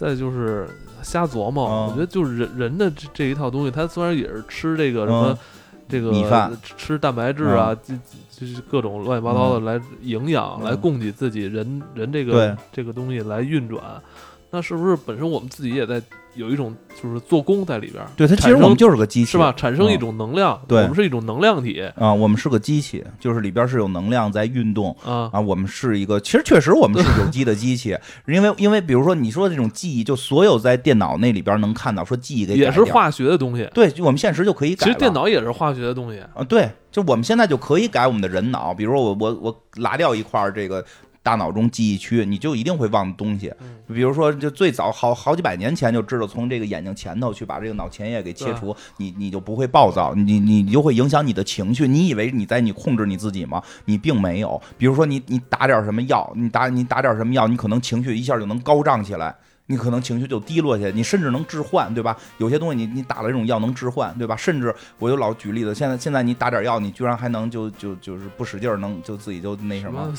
[0.00, 0.66] 在就是
[1.02, 1.68] 瞎琢磨。
[1.68, 5.38] 嗯我觉得就是人人的这这一套东西，他虽然也是吃这个什么嗯
[5.86, 7.94] 这个米饭吃蛋白质啊，就
[8.30, 13.82] 就是各种乱七八糟的来营养嗯来供给自己人人这个这个东西来运转。
[14.50, 16.00] 那是不是本身我们自己也在
[16.34, 18.08] 有一种就是做工在里边儿？
[18.16, 19.52] 对，它其实产生我们就是个机器，是吧？
[19.56, 24.96] 产生一嗯种能量，对我们是一种能量体啊、我们是个机器，就是里边是有能量在运动。
[25.04, 25.28] 啊。
[25.32, 34.86] 啊，我们是一个，其实确实我们是有机的机器， 因为因为比如说你说的这种记忆，就所有在电脑那里边能看到，说记忆给，也是化学的东西，对，我们现实就可以改。
[34.86, 36.20] 其实电脑也是化学的东西。
[36.34, 40.84] 啊，对，就我们现在就可以改我们的人脑，比如说我我我拿掉一块儿这个
[41.22, 43.52] 大脑中记忆区，你就一定会忘东西。
[43.60, 51.88] 嗯比如说，就最早好好几百年前就知道从这个眼睛前头去把这个脑前叶给切除，你你就不会暴躁，你你你就会影响你的情绪。
[51.88, 53.60] 你以为你在你控制你自己吗？
[53.86, 54.62] 你并没有。
[54.78, 59.34] 比如说你你打点什么药，你打你打点什么药，你可能情绪一下就能高涨起来。
[59.70, 62.16] 你可能情绪就低落下，你甚至能置换，对吧？
[62.38, 64.34] 有些东西你你打了这种药能置换，对吧？
[64.36, 70.12] 甚至我就老举例子，现在现在你打点药，你居然还能就就就是不使劲儿能就自己就那 什么，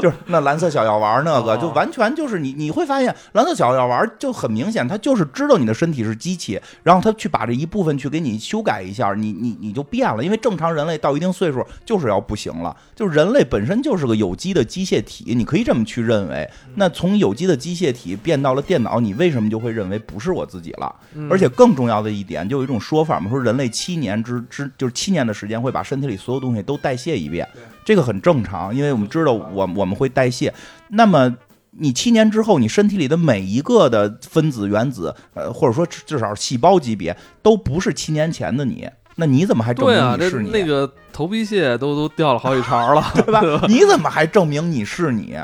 [0.00, 16.48] 就是那蓝色小药丸那个，哦就完全就是你你会发现蓝色小药丸就很明显，它就是知道你的身体是机器，然后它去把这一部分去给你修改一下，你你你就变了，因为正常人类到一定岁数就是要不行了，就是人类本身就是个有机的机械体，你可以这么去认为。
[16.76, 20.94] 那从有机的机械体变到了电脑，你为什么就会认为不是我自己了？
[21.14, 27.48] 嗯而且更重要的一点，就有一种说法嘛，说人类七年之之就是七年的时间会把身体里所有东西都代谢一遍，
[27.84, 30.52] 这个很正常，因为我们知道我我们会代谢。
[30.88, 31.34] 那么
[31.70, 38.88] 你七年之后，你身体里的每一个的分子、原子，呃，或者说至至少细胞级别，都不是七年前的你。
[39.16, 40.50] 那你怎么还证明你是你？
[40.50, 43.66] 那个头皮屑都都掉了好几茬了 对吧？
[43.68, 45.36] 你怎么还证明你是你？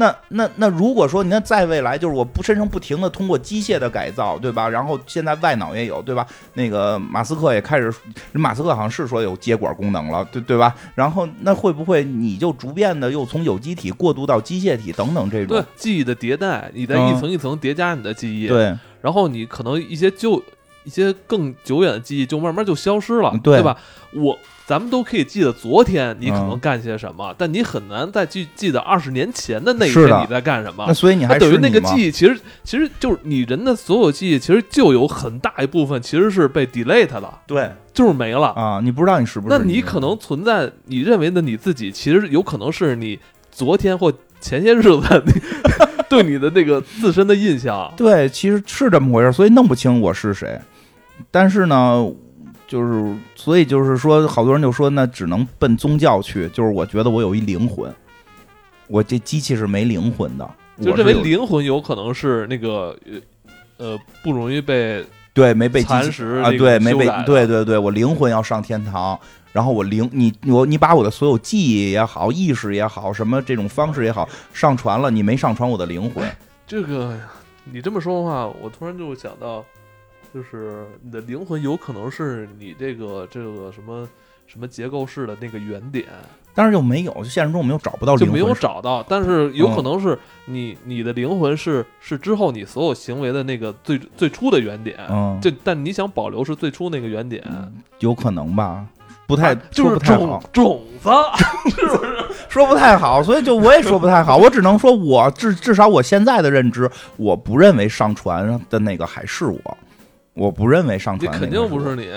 [0.00, 4.66] 那那那如果说你看在未来，就是我不身上不停的通过机械的改造，对吧？
[4.66, 6.26] 然后现在外脑也有，对吧？
[6.54, 7.92] 那个马斯克也开始，
[8.32, 10.74] 马斯克好像是说有接管功能了，对对吧？
[10.94, 15.66] 然后那会不会你就逐渐的又从有机体过渡到机械体等等这种对种？
[15.76, 20.42] 记忆的迭代，你在嗯一层一层叠加你的记忆，，对然后你可能一些旧、
[20.90, 23.76] 一些更久远的记忆就慢慢就消失了，对吧？
[24.12, 24.36] 我
[24.66, 30.92] 咱们都可以记得昨天你可能嗯干些什么，但你很难再记记得二十年前的那一天你在干什么那。
[30.92, 38.48] 所以你还那等于那个记忆其实其实就是你人的所有记忆，其实就有很大一部分其实是被 delete 的，对就是没了。
[38.48, 39.56] 啊，你不知道你是不是？
[39.56, 43.16] 那你可能存在你认为的你自己，其实有可能是你
[43.52, 45.32] 昨天或前些日子你
[46.10, 47.92] 对你的那个自身的印象。
[47.96, 50.58] 对，其实是这么回事，所以弄不清我是谁。
[51.30, 52.08] 但是呢，
[52.66, 56.48] 就是所以就是说，好多人就说那只能奔宗教去。
[56.50, 57.92] 就是我觉得我有一灵魂，
[58.86, 60.50] 我这机器是没灵魂的，
[60.80, 63.20] 就认为灵魂有可能是那个呃
[63.78, 69.18] 呃不容易被对没被蚕食啊，对没被对对对，我灵魂要上天堂。
[69.52, 76.24] 然后我灵你我你把我的所有记忆也好，意识也好，什么这种方式也好，上传了，你没上传我的灵魂。
[76.66, 77.18] 这个。
[77.72, 79.64] 你这么说的话，我突然就想到，
[80.32, 84.08] 就是你的灵魂有可能是你这个这个什么
[84.46, 86.06] 什么结构式的那个原点，
[86.54, 89.04] 但是又没有，就现实中我们又找不到灵魂，就没有找到。
[89.08, 97.42] 但是有可嗯能是你你的灵魂是是之后你所有行为的那个最最初的原点，嗯，就但你想保留是最初那个原点，
[98.00, 98.84] 有可能吧，
[99.26, 100.42] 不太、啊就是 说不太好。
[100.52, 101.10] 种，种子，
[102.48, 109.78] 说不太好，所以就我也说不太好，我只能说我至至少我现在的认知，我不认为上传的那个还是我，
[110.40, 112.08] 我不认为上你肯传的那个我定不是，你，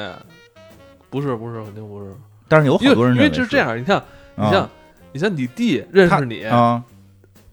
[1.09, 2.15] 不是不是肯定不是，
[2.47, 4.01] 但是有因为因好多人认为为是这样，你像
[4.35, 4.69] 你啊像
[5.11, 6.81] 你像你弟认识你啊，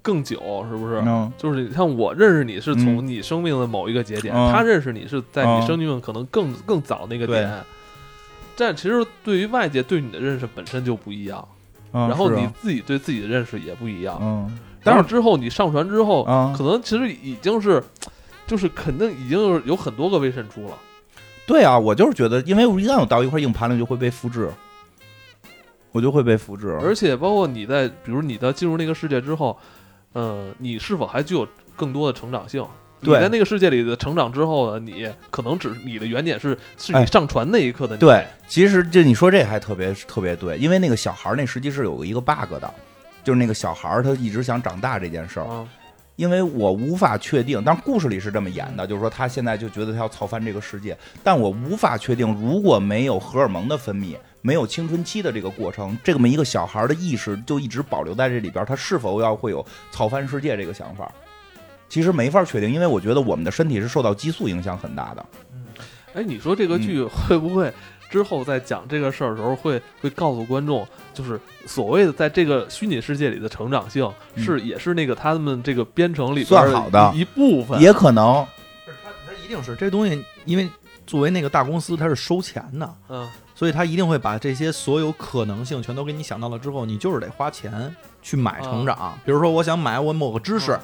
[0.01, 1.03] 更久，是不是？
[1.05, 1.33] 嗯。
[1.37, 4.53] 就是你像我认识你是从你生命的某一个节点，嗯。
[4.53, 5.67] 他认识你是在你嗯。
[5.67, 7.51] 生命可能更更早那个点。
[8.57, 11.49] 但其实对于外界对你的认识本身就不一样，
[11.93, 14.19] 嗯，然后你自己对自己的认识也不一样。
[14.23, 17.83] 嗯，但是之后你上传之后，啊可能其实已经是，
[18.51, 20.77] 就是肯定已经有很多个微渗出了。
[21.47, 24.51] 对啊，我就是觉得，因为我一旦我到一块硬盘里，就会被复制，
[25.93, 29.57] 我就会被复制，而且包括你在，比如你在进入那个世界之后，
[30.15, 31.47] 呃，你是否还具有
[31.77, 32.67] 更多的成长性？
[33.03, 38.01] 你在那个世界里的成长之后呢，你可能只你的原点是是哎你上传那一刻的你。
[38.01, 42.75] 对，其实这你说这还特别特别对，因为那个小孩儿那实际是有一个 bug 的，
[43.23, 45.67] 就是那个小孩儿他一直想长大这件事儿，啊，
[46.21, 50.95] 因为我无法确定，但故事里是这么演的，就是说他现在就觉得他要操翻这个世界，
[51.25, 61.11] 但我无法确定，如果没有荷尔蒙的分泌，没有青春期的这个过程，这么一个小孩的意识就一直保留在这里边，他是否要会有操翻世界这个想法？
[61.89, 65.27] 其实没法确定，因为我觉得我们的身体是受到激素影响很大的。
[66.13, 67.73] 哎，你说这个剧会不会
[68.11, 77.81] 之后在讲这个事儿的时候会会告诉观众，就是所谓的在这个虚拟世界里的成长性，嗯是也是那个他们这个编程里边算好的一一部分。
[77.81, 78.45] 也可能，
[78.85, 80.69] 他他一定是这东西，因为
[81.07, 89.17] 作为那个大公司，他是收钱的，嗯，所以他一定会把这些所有可能性全都给你想到了之后，你就是得花钱去买成长。
[89.25, 90.81] 比如说，我想买我某个知识，嗯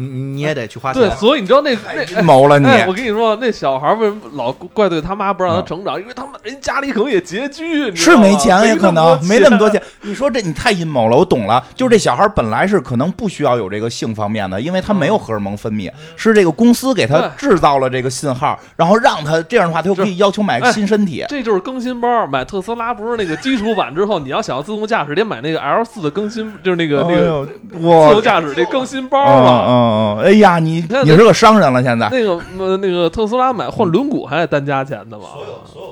[0.00, 1.02] 你你也得去花钱。
[1.02, 2.66] 对，所以你知道那那阴谋了你。
[2.66, 6.00] 哎，我跟你说，那小孩为什么老怪罪他妈不让他嗯成长？
[6.00, 9.80] 因为他们人家里可能也拮据，是没钱也可能没那么多钱。
[10.02, 11.62] 你说这你太阴谋了，我懂了。
[11.74, 21.24] 就是这小孩本来是可能不需要有这个性方面的，因为他没有荷尔蒙分泌，是这个公司给他制造了这个信号，然后让他这样的话，他就可以要求买个新身体。
[21.28, 29.89] 这就是更新包，买特斯拉不是那个基础版之后，你要想要自动驾驶，得买那个 L 四的更新，就是那个那个自动驾驶这更新包嗯嘛。
[29.90, 32.08] 哦，哎呀，你看你是个商人了，现在。
[32.10, 35.24] 那个呃那个特斯拉买换轮毂还得单加钱的嘛，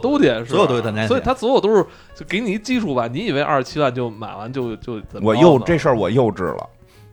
[0.00, 1.84] 都得是，所有都得单加钱所以它所有都是
[2.14, 6.66] 就给你一基础吧，你以为二十七万就买完就就怎么我幼这事儿我幼稚了，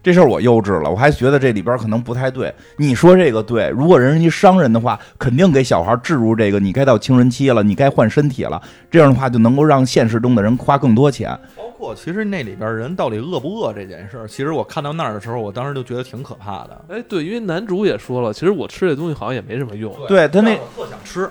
[0.06, 2.54] 这事儿我幼稚了，我还觉得这里边可能不太对。
[2.78, 11.36] 你说这个对，如果人是一商人的话，肯定给小孩置入这个，你该到青春期了，你该换身体了，这样的话就能够让现实中的人花更多钱。
[11.58, 16.80] 包括其实那里边人到底饿不饿这件事儿，其实我看到那儿的时候，我当时就觉得挺可怕的。
[16.90, 19.92] 哎，对，因为男主也说了，其实我吃这东西好像也没什么用。
[20.08, 21.28] 对他那，特想吃，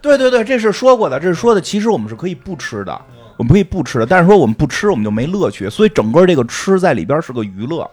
[0.00, 2.98] 对对对，这是说过的，这是说的，其实我们是可以不吃的。
[3.36, 7.86] 我们可以不吃的，但是说我们不吃，我们就没乐趣，所以整个这个吃在里边是个娱乐。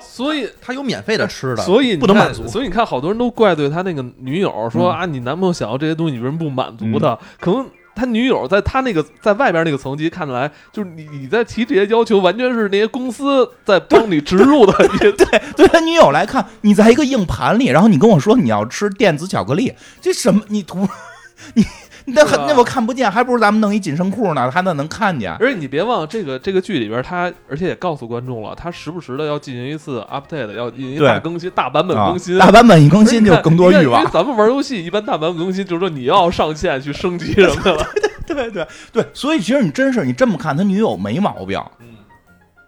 [0.00, 2.46] 所以，他有免费的吃的，所以你不能满足。
[2.48, 7.18] 所以你看，好多人都怪罪他那个女友，说、嗯啊，你男朋友想要这些东西，你为什么不满足他？
[7.38, 15.12] 可能他女友在他那个在外边那个层级看来，就是你你在提这些要求，完全是那些公司在帮你植入的 一些。
[15.56, 20.40] 对他女友来看，你在一个硬盘里，然后你跟我说你要吃电子巧克力，这什么？
[20.48, 20.88] 你图
[21.54, 21.64] 你
[22.06, 25.32] 那对啊那我看不见，还不如咱们弄一紧身裤呢，他那能看见。
[25.40, 32.38] 而且你别忘了，这个这个剧里边，他而且也告诉观众了，他时不时的要进行一次 update，要进行一更新、大版本啊更新。
[32.38, 34.10] 大版本一更新就更多欲望因为。
[34.12, 37.86] 咱们玩游戏一般大版本更新，就是说你要上线去升级什么的 了。
[38.26, 41.60] 对对对，所以其实你真是你这么看，他女友没毛病。
[41.80, 41.86] 嗯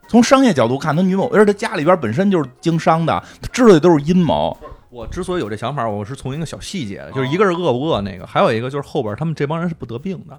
[0.09, 4.55] 从商业角度看，他女友，而且他家里边本身就是经商的，他知道的都是阴谋。
[4.93, 10.39] 我之所以有这想法，我是从一个小细节的，就是一个是饿不饿那个，还有一个就是后边他们这帮人是不得病的。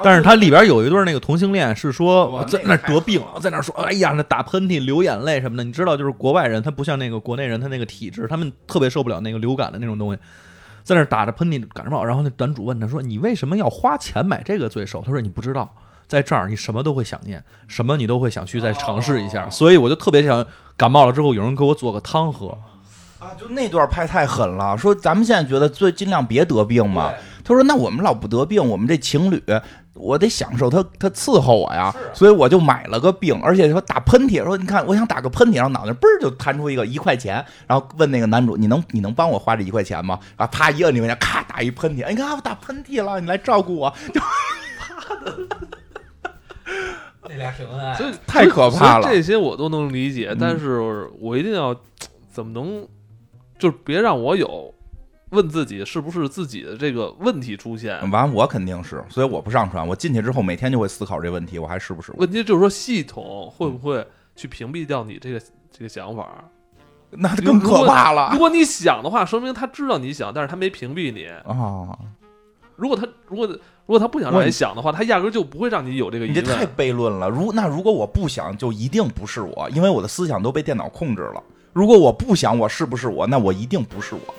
[0.00, 10.20] 但是它里边有一对那个同性恋是说哇在那儿得病，在那儿说哎呀那打喷嚏流眼泪什么的，你知道就是国外人他不像那个国内人他那个体质，他们特别受不了那个流感的那种东西，
[10.84, 15.02] 在那儿打着喷嚏感冒，然后那男主问他说你为什么要花钱买这个罪受？
[15.02, 15.68] 他说你不知道。
[16.06, 22.56] 在这儿，你什么都会想念，什么你都会想去再尝试一下，所以我就特别想感冒了之后有人给我做个汤喝。
[23.18, 27.12] 啊，就那段拍太狠了，说咱们现在觉得最尽量别得病嘛。
[27.44, 29.42] 他说那我们老不得病，我们这情侣
[29.94, 40.20] 我得享受他他伺候我呀，所以我就买了个病，而且说打喷嚏，说你看我想打个喷嚏，然后脑袋嘣儿就弹出一个一块钱，然后问那个男主你能你能帮我花这一块钱吗？
[40.36, 44.20] 然后啪一摁那块钱，咔打一喷嚏，哎你看我打喷嚏了，你来照顾我，就
[47.28, 49.08] 那俩什么爱 所以太可怕了。
[49.08, 51.74] 这些我都能理解，嗯但是我一定要
[52.30, 52.86] 怎么能，
[53.58, 54.72] 就是别让我有
[55.30, 58.10] 问自己是不是自己的这个问题出现。
[58.10, 62.12] 完我肯定是，所以我不上传，我进去之后每天就会思考这问题，我还是不是？
[62.16, 64.06] 问题就是说，系统会不会
[64.36, 65.40] 去屏蔽掉你这个
[65.70, 66.44] 这个想法？
[67.10, 71.26] 那更可怕了如果你想的话，说明他知道你想，但是他没屏蔽你。
[71.50, 71.98] 啊！
[72.76, 76.64] 如果他如果如果他不想让你想的话，他压根儿就不会让你有这个疑你这太。
[76.64, 77.28] 悖论了。
[77.28, 81.42] 如那如果我不想，就一定不是我，因为我的思想都被电脑控制了。
[81.78, 83.24] 如果我不想，我是不是我？
[83.28, 84.34] 那我一定不是我。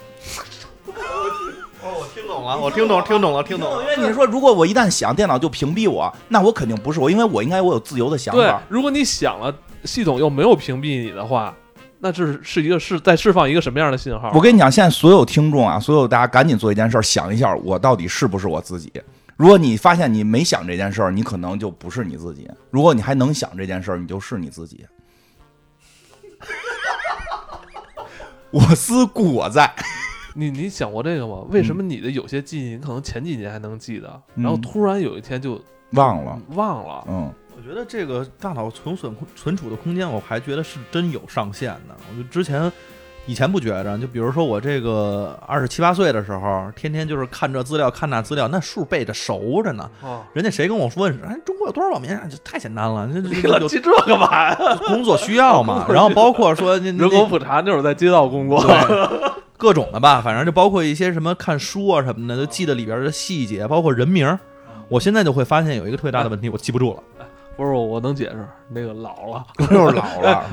[1.81, 3.81] 哦，我听懂了，我听懂，听懂了，听懂了。
[3.95, 11.55] 因为你说，如果我一旦想，电脑就屏蔽我，那我肯定不是我，因为我应该我有自由的想对法。，如果你想了，系统又没有屏蔽你的话，
[11.99, 14.33] 那这是是一个是在释放一个什么样的信号？
[14.35, 18.91] 我跟你讲，现在所有听众啊，所有大家赶紧做一件事儿，想一下我到底是不是我自己。
[19.37, 24.85] 如果你发现你没想这件事儿，你可能就不是你自己；如果你还能想这件事儿，你就是你自己。
[28.51, 29.71] 我思故我在，
[30.33, 31.45] 你你想过这个吗？
[31.49, 37.05] 为什么你的有些记忆，你可能前几年还能记得，嗯然后突然有一天就忘了，忘了？
[37.07, 41.95] 嗯，我觉得这个大脑存损存储的空间，我还觉得是真有上限的。
[42.09, 42.71] 我就之前
[43.29, 49.87] 以前不觉着，就比如说我这个二十七八岁的时候，天天就是看这资料看那资料，那数背着熟着呢。
[50.01, 52.23] 哦，人家谁跟我说，哎，中国有多少网民啊？
[52.27, 54.57] 这太简单了，这这你老记这干嘛呀？
[54.87, 55.85] 工作需要嘛。
[55.89, 64.39] 然后包括说人口普查那会儿在街道工作，对，各种的吧，反正就包括一些什么看书啊什么的，都记得里边的细节，包括人名。
[64.87, 67.03] 我现在就会发现有一个特别大的问题，我记不住了。
[67.59, 69.45] 不是我我能解释，那个老了。
[69.67, 70.45] 就是老了。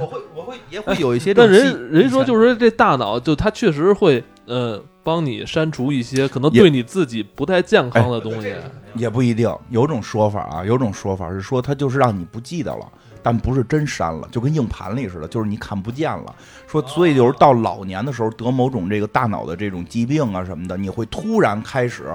[0.00, 8.54] 我会，我会也会有一些这但人人说就是这大脑，就它确实会呃帮你删除一些可能对你自己不太健康的东西。
[8.94, 12.90] 也不一定，有种说法啊，有种说法是说它就是让你不记得了，
[13.22, 16.34] 但不是真删了，就跟硬盘里似的，就是你看不见了。
[16.66, 22.06] 说所以就是到老年的时候得某种这个大脑的这种疾病啊什么的，你会突然开始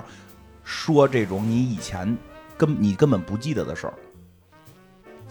[0.63, 2.17] 说这种你以前
[2.57, 3.93] 根你根本不记得的事儿。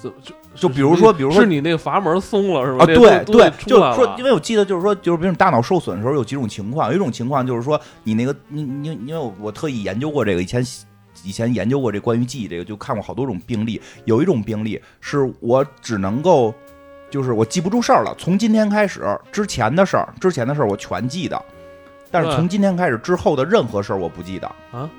[0.02, 2.82] 就就就比如说比如说是你那个阀门松了是吧？
[2.82, 10.64] 啊，对对，就是说，因为我记得就是说，就是比如你大脑受损的时候有几种情况，有一种情况就是说你那个你你因为我我特意研究过这个，以前
[11.22, 16.52] 以前研究过这关于记忆这个，就看过好多种病例，有一种病例是我只能够
[17.08, 18.12] 就是我记不住事儿了。
[18.18, 21.40] 从今天开始，之前的事儿，之前的事儿我全记得，
[22.10, 24.46] 但是从今天开始之后的任何事儿我不记得。
[24.72, 24.90] 啊，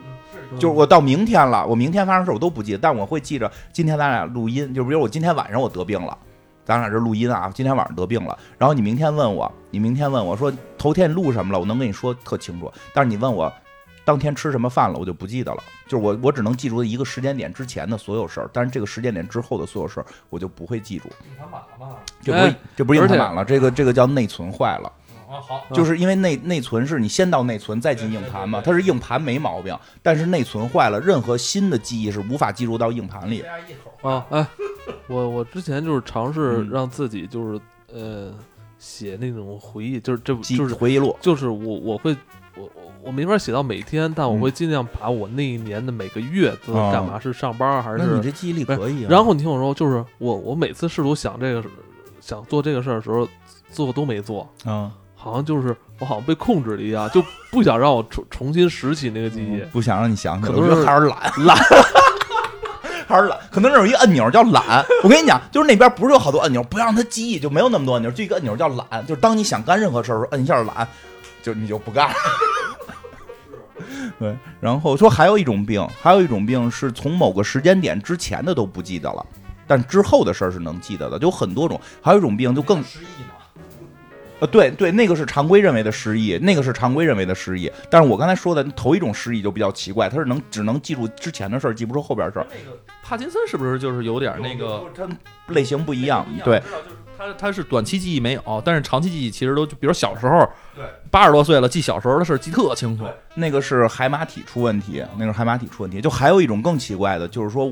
[0.60, 6.18] 就是我到明天了，我明天发生事儿我都不记得，但我会记着今天咱俩录音，就比如我今天晚上我得病了，
[6.64, 13.51] 咱俩这录音啊，今天晚上得病了，然后你明天问我，你明天问我说头天你录什么了，我能跟你说特清楚，但是你问我
[14.06, 21.97] 当天吃什么饭了，我就不记得了，就是我我只能记住一个时间点之前的所有事儿，但是这个时间点之后的所有事儿我就不会记住，硬盘满了嘛？
[22.22, 24.91] 这不这不是硬盘满了，这个这个叫内存坏了。
[25.34, 33.41] 啊，好，就是因为内内存是你先到内存再进硬盘嘛，它是硬盘没毛病，但是内存坏了，任何新的记忆是无法记录到硬盘里。
[33.41, 34.09] 加一口。
[34.09, 34.47] 啊，哎，
[35.07, 36.69] 我我之前就是尝试嗯。
[36.69, 37.59] 让自己就是
[37.91, 38.34] 呃
[38.77, 42.15] 写那种回忆，就是这记就是回忆录，就是我我会
[42.55, 44.41] 我我我没法写到每天，但我嗯。
[44.41, 48.21] 会尽量把我那一年的每个月都哦干嘛，是上班还那你？
[48.21, 49.07] 这记忆力可以啊。
[49.09, 51.63] 然后你听我说，就是我我每次试图想这个
[52.19, 53.27] 想做这个事儿的时候，
[53.69, 54.91] 最后都没做，啊，
[55.24, 59.61] 好像就是我好像被控制了一样，就不想让我重重新拾起那个记忆。
[59.71, 61.57] 不想让你想起来，可能是我觉得还是懒懒。
[63.07, 64.84] 还是懒， 可能那有一个按钮叫懒。
[65.03, 69.05] 我跟你讲，就是那边不是有好多按钮，不让他记忆，就没有那么多按钮，就一个按钮叫懒。
[69.05, 70.88] 就是当你想干任何事儿的时候，摁一下懒，
[71.41, 72.15] 就你就不干了。
[74.19, 79.26] 对，然后说还有一种病，还有一种病是从某个时间点之前的都不记得了，
[79.67, 81.80] 但之后的事儿是能记得的，就有很多种。
[82.01, 83.32] 还有一种病就更失忆嘛？
[84.39, 87.71] 呃，对对，那个是常规认为的失忆，那个是常规认为的失忆。
[87.89, 92.47] 但是我刚才说的头一种失忆就比较奇怪，它是能只能记住之前的事儿，记不住后边的事儿。
[92.49, 94.84] 那个帕金森是不是就是有点那个？
[94.95, 95.07] 他
[95.47, 103.05] 类型不一样，对，知道就是他他是短期记忆没有，但是长期记忆其实都，就比如小时候，对，八十多岁了记小时候的事儿记特清楚。
[103.36, 106.01] 那个是海马体出问题，那个是海马体出问题。
[106.01, 107.71] 就还有一种更奇怪的，就是说，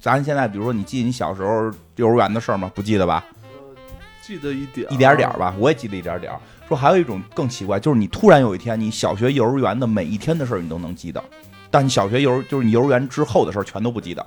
[0.00, 2.70] 咱现在比如说你记你小时候幼儿园的事儿吗？
[2.74, 3.24] 不记得吧？
[4.28, 6.38] 记得一点一点点儿吧，我也记得一点点儿。
[6.68, 11.24] 说还有一种更奇怪，就是你突然有一天，你小学、幼儿园的每一天的事儿你都能记得，
[11.70, 14.26] 但你小学、幼儿就是你幼儿园之后的事儿全都不记得。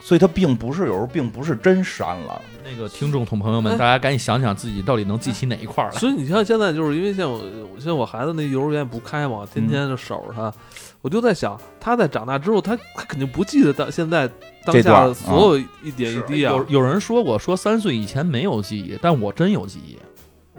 [0.00, 5.98] 所以它并不是有时候并不是真删了，那个听众同朋友们，哎大家赶紧想想自己到底能记起哪一块儿来。
[5.98, 7.42] 所以你像现在就是因为像我，
[7.80, 10.54] 像我孩子那幼儿园不开嘛，天天就守着他，
[11.00, 14.28] 我就在想，他在长大之后，他他肯定不记得当现在
[14.64, 16.52] 当下的所有一点一滴啊。
[16.52, 19.96] 有有人说过，说三岁以前没有记忆，但我真有记忆。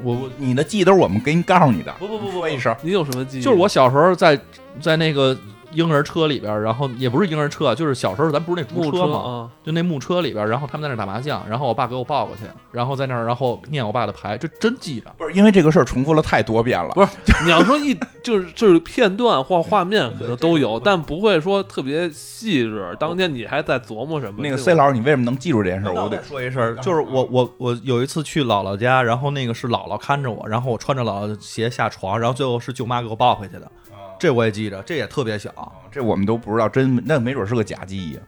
[0.01, 1.93] 我我你的记忆都是我们给你告诉你的。
[1.99, 3.41] 不不不不说一声，你有什么记忆？
[3.41, 4.39] 就是我小时候在
[4.79, 5.37] 在那个
[5.73, 9.17] 婴儿车里边儿，然后也不是婴儿车，就是小时候咱不是那木竹车吗？
[9.17, 15.13] 啊，就那木车里边儿，然后他们在那儿打麻将，然后我爸给我抱过去，然后在那儿，然后念我爸的牌，这真记着。
[15.17, 16.89] 不是因为这个事儿重复了太多遍了。
[16.91, 17.09] 不是
[17.43, 22.95] 你要说一就是就是片段或画面可能都有，但不会说特别细致。
[22.99, 24.41] 当天你还在琢磨什么？
[24.41, 25.93] 那个 C 老师，你为什么能记住这件事儿？
[25.93, 33.71] 我得说一声，就是我我我有一次去姥姥家，然后那个是姥姥看着我，然后我穿着姥姥的鞋下床，然后最后是舅妈给我抱回去的，
[34.19, 35.51] 这我也记着，这也特别小。
[35.89, 38.19] 这我们都不知道，真那没准是个假记忆。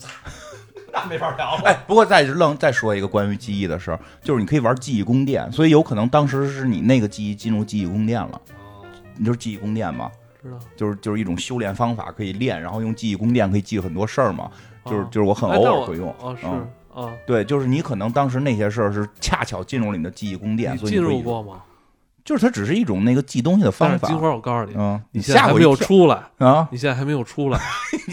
[0.92, 1.62] 那没法聊了。
[1.66, 8.40] 哎，不过再愣再说一个关于记忆的事儿，就是你可以玩记忆宫殿，所以有可能当时是你那个记忆进入记忆宫殿了。
[9.16, 10.10] 你就是记忆宫殿吗？
[10.42, 14.50] 知道就是就是一种修炼方法，可以练，然后用记忆宫殿可以记很多事儿嘛。
[14.84, 16.14] 就是啊就是我很偶尔会用。
[16.20, 21.62] 哦，是嗯啊，对，就是你可能当时那些事儿是恰巧进入了你的记忆宫殿，所以进入过吗？
[22.26, 24.18] 就是它只是一种那个记东西的方法金。
[24.18, 26.66] 花，我告诉你，嗯，你现在还没有出来，啊！
[26.72, 27.58] 你现在还没有出来，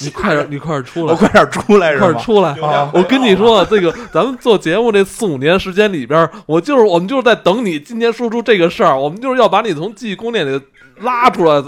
[0.00, 1.96] 你快点，你快点出来，我快点出来？
[1.96, 2.50] 快点出来！
[2.60, 10.60] 啊我跟你说，这个咱们做节目这四五年时间里边，我就是我们就是在等你今天说出这个事儿，我们就是要把你从记忆宫殿里
[10.98, 11.62] 拉出来，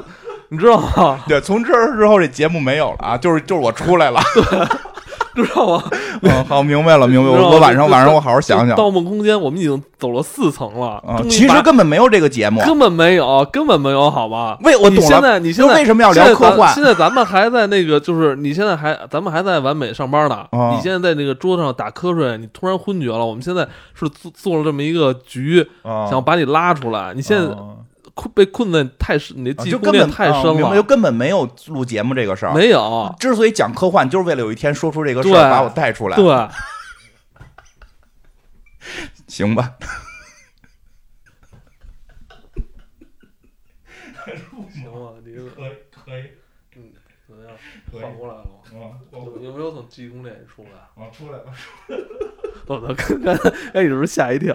[0.49, 1.21] 你知道吗？
[1.29, 4.21] 对，从这儿之后这节目没有了啊，就是就是我出来了。
[5.45, 5.85] 知道吗？
[6.23, 7.45] 嗯，好，明白了，明白了。
[7.45, 11.23] 我我晚上晚上我好好想想盗梦空间》我们已经走了四层了，啊。
[11.29, 14.57] 其实根本没有这个节目，根本没有，根本没有，好吧？
[14.63, 15.23] 为我你现懂了。
[15.23, 20.47] 在你现在那为什么要聊科幻咱现在咱们还在那个，就是你现在还咱们还在完美上班呢。
[20.51, 23.25] 啊你现在在那个桌子上打瞌睡，你突然昏厥了。
[23.25, 27.13] 我们现在是做做了这么一个局，啊想把你拉出来。
[27.15, 27.77] 你现在啊
[28.17, 30.83] 困被困在太深，你的啊记忆宫殿就根本太深了啊就。
[30.83, 32.55] 根本没有录节目这个事儿。
[32.55, 36.17] 没有，之所以讲科幻，就是为了有一天说出这个事儿，把我带出来。
[36.17, 36.25] 对，
[39.29, 39.75] 行吧。
[44.73, 45.49] 行吧，你可以
[45.91, 46.23] 可以，
[46.75, 46.91] 嗯，
[47.29, 47.53] 怎么样？
[47.93, 48.51] 缓过来了吗？
[49.13, 50.71] 有有没有从记忆宫殿里出来？
[50.97, 51.45] 我出来了，
[52.67, 52.95] 我操！
[52.97, 54.55] 刚刚哎，你是不是吓 一跳？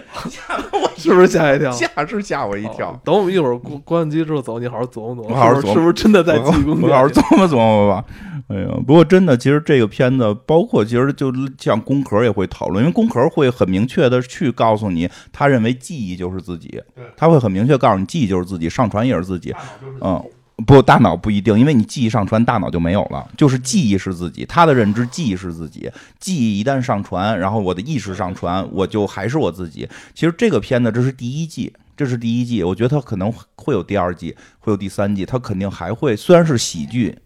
[0.98, 1.72] 是不是吓一跳？
[1.72, 3.00] 吓是吓我一跳哦。
[3.04, 6.86] 等我们一会儿关关机之后走，你好好琢磨琢磨，我好好琢磨是不是真的在记忆宫殿里？
[6.86, 8.06] 我好好琢磨琢磨吧。
[8.48, 16.82] 哎呀，不过真的，其实这个片子，包括其实就像宫壳也会讨论，因为宫壳会很明确的去告诉你，他认为记忆就是自己，
[17.16, 19.56] 他会很明确告诉你，记忆就是自己，上传也是自己，
[20.02, 20.22] 嗯。
[20.66, 23.30] 不，大脑不一定，因为你记忆上传，大脑就没有了。
[23.38, 29.88] 就是记忆是自己，他的认知记忆是自己，记忆一旦上传，然后我的意识上传，我就还是我自己。
[30.14, 36.16] 其实这个片子这是第一季，这是第一季，我觉得它可能会有第二季，会有第三季，它肯定还会。
[36.16, 37.18] 虽然是喜剧，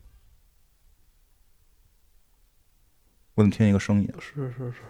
[3.33, 4.09] 我怎么听一个声音？
[4.19, 4.81] 是是是，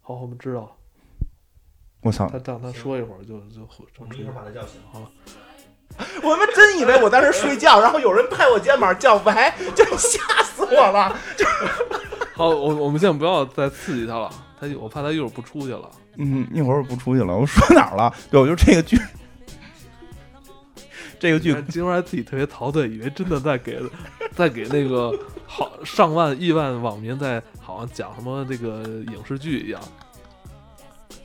[0.00, 0.76] 好，我们知道。
[2.02, 2.28] 我操！
[2.28, 3.68] 他让他说一会儿就就
[3.98, 4.80] 我们一会儿把他叫醒。
[4.90, 5.08] 好了。
[6.22, 11.16] 我们真以为我在那睡觉，然后有人拍我肩膀叫喂， 就吓死我了。
[11.36, 11.44] 就
[12.34, 15.90] 好，我我们现在不要再刺激他了，他我怕他一会儿不出去了。
[16.16, 17.36] 嗯，一会儿不出去了。
[17.36, 18.12] 我说哪儿了？
[18.30, 18.98] 对，我就这个剧，
[21.20, 23.80] 这个剧，金花自己特别陶醉，以为真的在给
[24.34, 25.12] 在给那个
[25.46, 28.82] 好上万亿万网民在好像讲什么这个
[29.12, 29.80] 影视剧一样。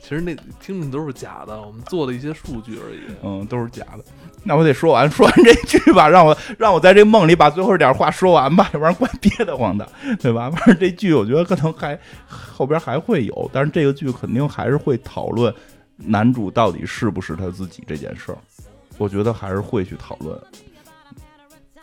[0.08, 3.00] 其实那听听都是假的，我们做的一些数据而已。
[3.22, 4.04] 嗯，都是假的。
[4.42, 9.86] 那我得说完， 说完这句吧，让我让我在这梦里把最后这点话说完吧，要不然怪憋得慌的，
[10.18, 10.50] 对吧？
[10.50, 15.54] 反正这剧我觉得可能还后边还会有，但是这个剧肯定还是会讨论
[15.96, 18.38] 男主到底是不是他自己这件事儿。
[18.96, 20.34] 我觉得还是会去讨论。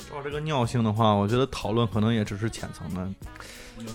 [0.10, 3.07] 照这个尿性的话，我觉得讨论可能也只是浅层的，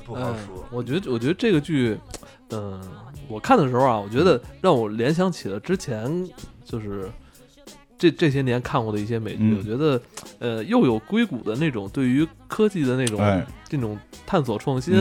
[0.06, 0.64] 不好说。
[0.70, 1.98] 我觉得，我觉得这个剧，
[2.50, 2.80] 嗯，
[3.30, 6.28] 我看的时候啊，我觉得让我联想起了之前
[6.64, 7.08] 就是。
[8.02, 10.00] 这这些年看过的一些美剧，我觉得，
[10.38, 13.20] 呃，又有硅谷的那种对于科技的那种
[13.68, 13.94] 这种
[14.24, 14.94] 探索创新，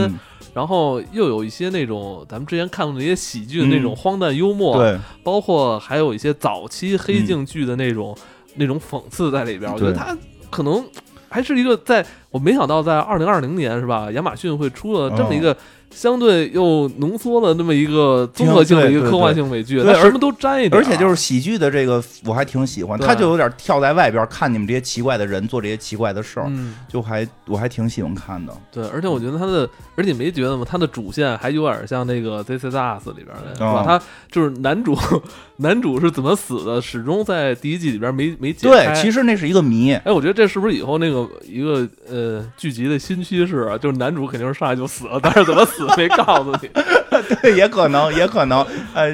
[0.53, 8.13] 然后又有一些那种咱们之前看过的一些喜剧的那种荒诞幽默，对，包括还有一些早期黑镜剧的那种
[8.55, 9.71] 那种讽刺在里边。
[9.71, 10.13] 我觉得它
[10.49, 10.85] 可能
[11.29, 14.11] 还是一个，在我没想到在二零二零年是吧？
[14.11, 15.55] 亚马逊会出了这么一个。
[15.91, 26.49] 相对又浓缩了那么一个综合性的一个科幻性美剧，对，什么都沾一点，而且就是喜剧的这个我还挺喜欢，他就有点跳在外边看你们这些奇怪的人做这些奇怪的事儿，
[26.87, 28.55] 就还我还挺喜欢看的。
[28.71, 30.63] 对，而且我觉得他的，而且你没觉得吗？
[30.67, 33.83] 他的主线还有点像那个《This Is Us》里边的，是吧？
[33.85, 34.01] 他
[34.31, 34.95] 就是男主，
[35.57, 38.93] 男主是怎么死的，始终在第一季里边没没解开。
[38.93, 39.93] 对，其实那是一个谜。
[39.93, 43.77] 哎，我觉得这是不是以后那个一个呃剧集的新趋势啊？
[43.77, 45.78] 就是男主肯定是上来就死了，但是怎么死？
[45.97, 46.69] 没告诉你，
[47.41, 49.13] 对，也可能，也可能，呃，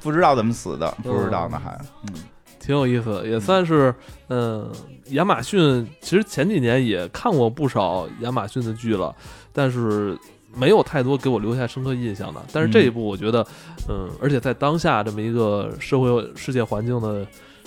[0.00, 2.14] 不知道怎么死的，不知道呢，还，嗯，
[2.58, 3.94] 挺有意思，也算是，
[4.28, 4.70] 嗯，
[5.10, 9.14] 亚马逊其实前几年也看过不少亚马逊的剧了，
[9.52, 10.16] 但是
[10.54, 12.40] 没有太多给我留下深刻印象的。
[12.52, 13.46] 但是这一部，我觉得，
[13.88, 17.26] 嗯，而且在当下这么一个社会世界环境的。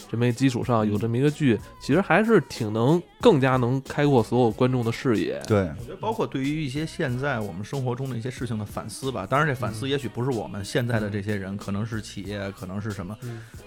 [0.10, 5.40] 这么一基础上有这么一个剧，其实还是挺能更加能开阔所有观众的视野。
[5.48, 9.28] 对，我觉得包括对于一些现在我们生活中的一些事情的反思吧。
[9.30, 13.16] 当然，这反思也许不是我们现在的这些人，可能是企业，可能是什么。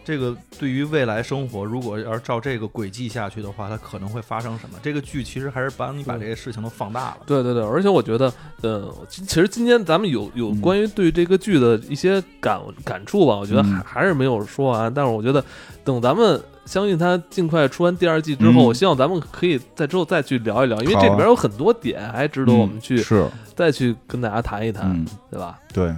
[0.04, 4.78] 这个对于未来生活，如果要是照这个轨迹下去的话，它可能会发生什么？
[4.82, 7.18] 这个剧其实还是帮你把这些事情都放大了。
[7.26, 8.32] 对对对，而且我觉得，
[8.62, 14.92] 呃，其实今天咱们有有关于对这个剧的一些感感触吧，我觉得还还是没有说完。
[14.92, 15.44] 但是我觉得。
[15.84, 23.26] 等咱们相信他尽快出完第二季之后，我希望咱们可以在之后再去聊一聊，因为这里边有很多点还值得我们去是
[23.56, 25.58] 再去跟大家谈一谈，对吧？
[25.72, 25.92] 对，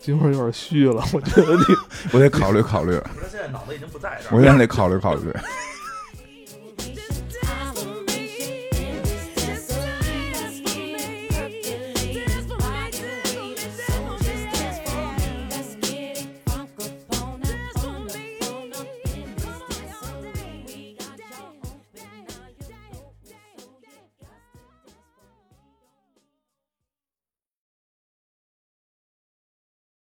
[0.00, 1.64] 金花有点虚了，我觉得你，
[2.12, 2.94] 我得考虑考虑。
[2.94, 5.32] 我现在脑子已经不在这儿，我现在得考虑考虑。